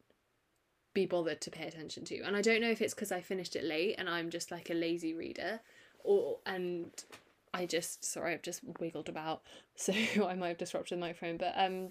be 0.93 1.07
bothered 1.07 1.41
to 1.41 1.51
pay 1.51 1.67
attention 1.67 2.05
to. 2.05 2.21
And 2.21 2.37
I 2.37 2.43
don't 2.43 2.61
know 2.61 2.71
if 2.71 2.81
it's 2.81 2.95
because 2.95 3.13
I 3.13 3.21
finished 3.21 3.57
it 3.57 3.65
late 3.65 3.97
and 3.99 4.09
I'm 4.09 4.31
just 4.31 4.51
like 4.51 4.71
a 4.71 4.75
lazy 4.75 5.15
reader 5.15 5.61
or 6.03 6.39
and 6.47 6.91
I 7.53 7.67
just 7.67 8.05
sorry 8.05 8.35
I've 8.35 8.43
just 8.43 8.61
wiggled 8.81 9.09
about 9.09 9.43
so 9.75 9.93
I 10.27 10.35
might 10.35 10.49
have 10.49 10.59
disrupted 10.59 10.99
my 10.99 11.13
phone 11.13 11.37
but 11.37 11.55
um 11.57 11.91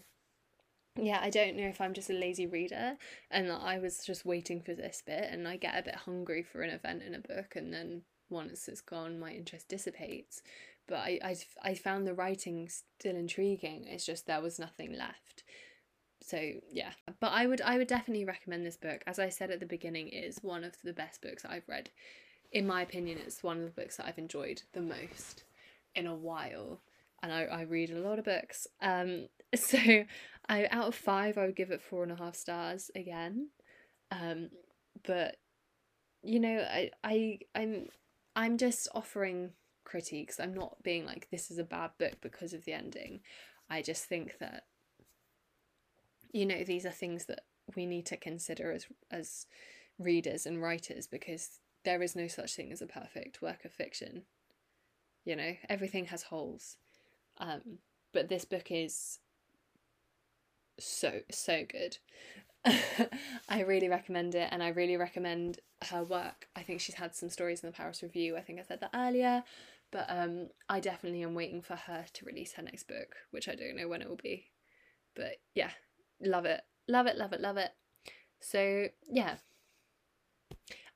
yeah, 0.95 1.19
I 1.23 1.31
don't 1.31 1.57
know 1.57 1.67
if 1.67 1.81
I'm 1.81 1.93
just 1.93 2.11
a 2.11 2.13
lazy 2.13 2.45
reader 2.45 2.97
and 3.31 3.51
I 3.51 3.79
was 3.79 4.05
just 4.05 4.27
waiting 4.27 4.61
for 4.61 4.75
this 4.75 5.01
bit 5.03 5.27
and 5.31 5.47
I 5.47 5.57
get 5.57 5.77
a 5.77 5.81
bit 5.81 5.95
hungry 5.95 6.43
for 6.43 6.61
an 6.61 6.69
event 6.69 7.01
in 7.01 7.15
a 7.15 7.19
book 7.19 7.55
and 7.55 7.73
then 7.73 8.03
once 8.29 8.67
it's 8.67 8.81
gone 8.81 9.19
my 9.19 9.31
interest 9.31 9.69
dissipates. 9.69 10.43
But 10.87 10.97
I, 10.97 11.19
I, 11.23 11.35
I 11.63 11.73
found 11.75 12.05
the 12.05 12.13
writing 12.13 12.69
still 12.69 13.15
intriguing. 13.15 13.85
It's 13.87 14.05
just 14.05 14.27
there 14.27 14.41
was 14.41 14.59
nothing 14.59 14.93
left. 14.93 15.43
So 16.21 16.39
yeah. 16.71 16.91
But 17.19 17.31
I 17.31 17.47
would 17.47 17.61
I 17.61 17.77
would 17.77 17.87
definitely 17.87 18.25
recommend 18.25 18.65
this 18.65 18.77
book. 18.77 19.01
As 19.07 19.19
I 19.19 19.29
said 19.29 19.51
at 19.51 19.59
the 19.59 19.65
beginning, 19.65 20.09
it 20.09 20.23
is 20.23 20.39
one 20.41 20.63
of 20.63 20.75
the 20.83 20.93
best 20.93 21.21
books 21.21 21.45
I've 21.45 21.67
read. 21.67 21.89
In 22.51 22.67
my 22.67 22.81
opinion, 22.81 23.17
it's 23.25 23.43
one 23.43 23.57
of 23.57 23.63
the 23.63 23.81
books 23.81 23.97
that 23.97 24.05
I've 24.05 24.17
enjoyed 24.17 24.61
the 24.73 24.81
most 24.81 25.43
in 25.95 26.07
a 26.07 26.15
while 26.15 26.79
and 27.23 27.31
I, 27.31 27.43
I 27.43 27.61
read 27.61 27.89
a 27.89 27.99
lot 27.99 28.19
of 28.19 28.25
books. 28.25 28.67
Um, 28.81 29.29
so 29.55 29.77
I 30.49 30.67
out 30.69 30.89
of 30.89 30.95
five, 30.95 31.37
I 31.37 31.45
would 31.45 31.55
give 31.55 31.71
it 31.71 31.81
four 31.81 32.03
and 32.03 32.11
a 32.11 32.17
half 32.17 32.35
stars 32.35 32.91
again. 32.95 33.49
Um, 34.11 34.49
but 35.07 35.37
you 36.21 36.39
know, 36.39 36.59
I 36.59 36.91
I 37.03 37.39
I'm 37.55 37.87
I'm 38.35 38.57
just 38.57 38.89
offering 38.93 39.51
critiques. 39.83 40.39
I'm 40.39 40.53
not 40.53 40.81
being 40.83 41.05
like 41.05 41.27
this 41.29 41.51
is 41.51 41.57
a 41.57 41.63
bad 41.63 41.91
book 41.97 42.15
because 42.21 42.53
of 42.53 42.65
the 42.65 42.73
ending. 42.73 43.21
I 43.69 43.81
just 43.81 44.05
think 44.05 44.37
that 44.39 44.65
you 46.31 46.45
know 46.45 46.63
these 46.63 46.85
are 46.85 46.91
things 46.91 47.25
that 47.25 47.41
we 47.75 47.85
need 47.85 48.05
to 48.07 48.17
consider 48.17 48.71
as 48.71 48.85
as 49.11 49.45
readers 49.99 50.45
and 50.45 50.61
writers 50.61 51.07
because 51.07 51.59
there 51.83 52.01
is 52.01 52.15
no 52.15 52.27
such 52.27 52.55
thing 52.55 52.71
as 52.71 52.81
a 52.81 52.87
perfect 52.87 53.41
work 53.41 53.65
of 53.65 53.71
fiction. 53.71 54.23
You 55.25 55.35
know, 55.35 55.53
everything 55.69 56.05
has 56.05 56.23
holes. 56.23 56.77
Um, 57.37 57.79
but 58.13 58.29
this 58.29 58.45
book 58.45 58.67
is 58.69 59.19
so 60.79 61.21
so 61.31 61.63
good. 61.69 61.97
I 63.49 63.61
really 63.61 63.89
recommend 63.89 64.35
it 64.35 64.47
and 64.51 64.63
I 64.63 64.69
really 64.69 64.97
recommend 64.97 65.59
her 65.89 66.03
work. 66.03 66.47
I 66.55 66.63
think 66.63 66.79
she's 66.79 66.95
had 66.95 67.15
some 67.15 67.29
stories 67.29 67.61
in 67.61 67.67
the 67.67 67.75
Paris 67.75 68.01
Review. 68.01 68.37
I 68.37 68.41
think 68.41 68.59
I 68.59 68.63
said 68.63 68.79
that 68.81 68.91
earlier, 68.93 69.43
but 69.93 70.07
um 70.09 70.49
I 70.67 70.81
definitely 70.81 71.23
am 71.23 71.35
waiting 71.35 71.61
for 71.61 71.75
her 71.75 72.05
to 72.11 72.25
release 72.25 72.53
her 72.53 72.63
next 72.63 72.87
book, 72.87 73.15
which 73.31 73.47
I 73.47 73.55
don't 73.55 73.77
know 73.77 73.87
when 73.87 74.01
it 74.01 74.09
will 74.09 74.19
be. 74.21 74.47
But 75.15 75.37
yeah, 75.53 75.69
love 76.19 76.45
it. 76.45 76.61
Love 76.89 77.07
it, 77.07 77.15
love 77.15 77.31
it, 77.31 77.39
love 77.39 77.57
it. 77.57 77.69
So, 78.41 78.87
yeah. 79.09 79.35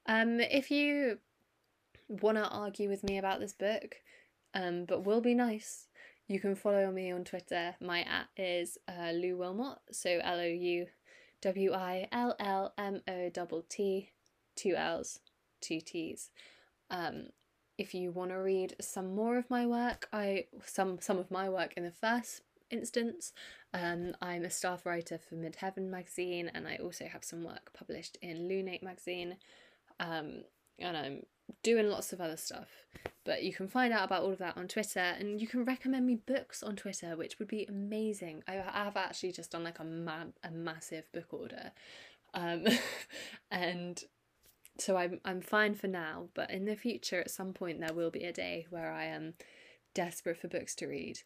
Um 0.06 0.42
if 0.42 0.72
you 0.72 1.20
want 2.10 2.38
to 2.38 2.50
argue 2.50 2.90
with 2.90 3.04
me 3.04 3.18
about 3.18 3.40
this 3.40 3.54
book, 3.54 3.96
um 4.54 4.86
but 4.86 5.06
will 5.06 5.22
be 5.22 5.36
nice, 5.36 5.88
you 6.28 6.40
can 6.40 6.56
follow 6.56 6.92
me 6.92 7.12
on 7.12 7.24
Twitter. 7.24 7.76
My 7.80 8.02
at 8.02 8.28
is 8.36 8.78
uh, 8.88 9.12
Lou 9.12 9.38
Willmott, 9.38 9.78
so 9.92 10.20
L 10.22 10.40
O 10.40 10.46
U 10.46 10.88
W 11.42 11.74
I 11.74 12.08
L 12.12 12.36
L 12.40 12.74
M 12.78 13.02
O 13.08 13.30
T 13.30 13.62
T, 13.70 14.12
two 14.56 14.76
L's, 14.76 15.20
two 15.62 15.80
T's. 15.80 16.32
Um, 16.90 17.28
if 17.78 17.94
you 17.94 18.12
want 18.12 18.32
to 18.32 18.38
read 18.38 18.76
some 18.82 19.16
more 19.16 19.38
of 19.38 19.50
my 19.50 19.66
work, 19.66 20.08
I 20.12 20.46
some 20.66 21.00
some 21.00 21.18
of 21.18 21.32
my 21.32 21.50
work 21.50 21.74
in 21.78 21.84
the 21.84 21.92
first 21.92 22.42
instance, 22.70 23.34
um, 23.74 24.16
I'm 24.22 24.44
a 24.44 24.50
staff 24.50 24.86
writer 24.86 25.18
for 25.18 25.36
Midheaven 25.36 25.90
magazine, 25.90 26.52
and 26.54 26.68
I 26.68 26.78
also 26.78 27.06
have 27.06 27.24
some 27.24 27.44
work 27.44 27.72
published 27.74 28.18
in 28.22 28.48
Lunate 28.48 28.84
magazine. 28.84 29.38
Um, 30.00 30.44
and 30.80 30.96
I'm 30.96 31.24
doing 31.64 31.90
lots 31.90 32.14
of 32.14 32.22
other 32.22 32.38
stuff. 32.38 32.70
But 33.24 33.44
you 33.44 33.54
can 33.54 33.68
find 33.68 33.94
out 33.94 34.06
about 34.06 34.24
all 34.24 34.32
of 34.32 34.38
that 34.40 34.58
on 34.58 34.68
Twitter 34.68 35.00
and 35.00 35.42
you 35.42 35.48
can 35.48 35.64
recommend 35.64 36.06
me 36.06 36.16
books 36.16 36.64
on 36.64 36.76
Twitter, 36.76 37.16
which 37.18 37.40
would 37.40 37.48
be 37.48 37.66
amazing. 37.66 38.44
I 38.48 38.54
have 38.54 38.96
actually 38.96 39.32
just 39.32 39.52
done 39.52 39.64
like 39.64 39.80
a, 39.80 39.84
ma- 39.84 40.32
a 40.44 40.52
massive 40.52 41.12
book 41.12 41.34
order. 41.34 41.72
Um, 42.34 42.66
and 43.52 44.04
so 44.80 44.98
I'm 44.98 45.20
I'm 45.26 45.42
fine 45.42 45.76
for 45.76 45.88
now, 45.88 46.30
but 46.34 46.52
in 46.52 46.66
the 46.66 46.76
future 46.76 47.20
at 47.20 47.32
some 47.32 47.54
point 47.54 47.80
there 47.80 47.94
will 47.94 48.12
be 48.12 48.24
a 48.24 48.34
day 48.34 48.66
where 48.70 48.92
I 48.92 49.06
am 49.06 49.34
desperate 49.94 50.38
for 50.38 50.48
books 50.48 50.76
to 50.76 50.88
read. 50.88 51.20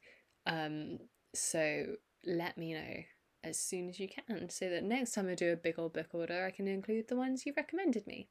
Um, 0.45 0.99
so 1.33 1.95
let 2.25 2.57
me 2.57 2.73
know 2.73 3.03
as 3.43 3.57
soon 3.57 3.89
as 3.89 3.99
you 3.99 4.07
can 4.07 4.49
so 4.49 4.69
that 4.69 4.83
next 4.83 5.13
time 5.13 5.27
I 5.27 5.35
do 5.35 5.51
a 5.51 5.55
big 5.55 5.79
old 5.79 5.93
book 5.93 6.09
order 6.13 6.45
I 6.45 6.51
can 6.51 6.67
include 6.67 7.07
the 7.07 7.15
ones 7.15 7.45
you 7.45 7.53
recommended 7.55 8.05
me. 8.05 8.27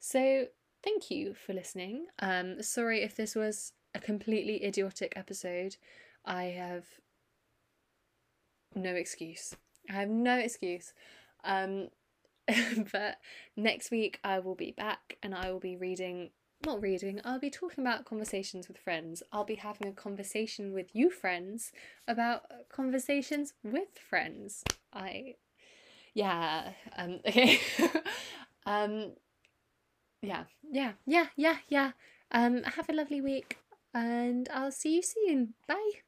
So 0.00 0.46
thank 0.82 1.10
you 1.10 1.34
for 1.34 1.52
listening. 1.52 2.06
Um, 2.18 2.62
sorry 2.62 3.02
if 3.02 3.16
this 3.16 3.34
was 3.34 3.72
a 3.94 4.00
completely 4.00 4.64
idiotic 4.64 5.12
episode. 5.16 5.76
I 6.24 6.44
have 6.44 6.84
no 8.74 8.90
excuse. 8.90 9.54
I 9.90 9.94
have 9.94 10.10
no 10.10 10.36
excuse. 10.36 10.92
Um, 11.44 11.88
but 12.92 13.18
next 13.56 13.90
week 13.90 14.18
I 14.24 14.38
will 14.38 14.54
be 14.54 14.72
back 14.72 15.16
and 15.22 15.34
I 15.34 15.50
will 15.50 15.60
be 15.60 15.76
reading, 15.76 16.30
not 16.64 16.80
reading, 16.80 17.20
I'll 17.24 17.38
be 17.38 17.50
talking 17.50 17.84
about 17.84 18.04
conversations 18.04 18.68
with 18.68 18.78
friends. 18.78 19.22
I'll 19.32 19.44
be 19.44 19.56
having 19.56 19.88
a 19.88 19.92
conversation 19.92 20.72
with 20.72 20.94
you, 20.94 21.10
friends, 21.10 21.72
about 22.06 22.42
conversations 22.70 23.54
with 23.62 23.98
friends. 23.98 24.64
I, 24.92 25.36
yeah, 26.14 26.72
um, 26.96 27.20
okay. 27.26 27.60
um, 28.66 29.12
yeah, 30.22 30.44
yeah, 30.70 30.92
yeah, 31.06 31.26
yeah, 31.36 31.56
yeah. 31.68 31.92
Um, 32.30 32.62
have 32.64 32.88
a 32.90 32.92
lovely 32.92 33.20
week 33.20 33.58
and 33.94 34.48
I'll 34.52 34.72
see 34.72 34.96
you 34.96 35.02
soon. 35.02 35.54
Bye. 35.66 36.02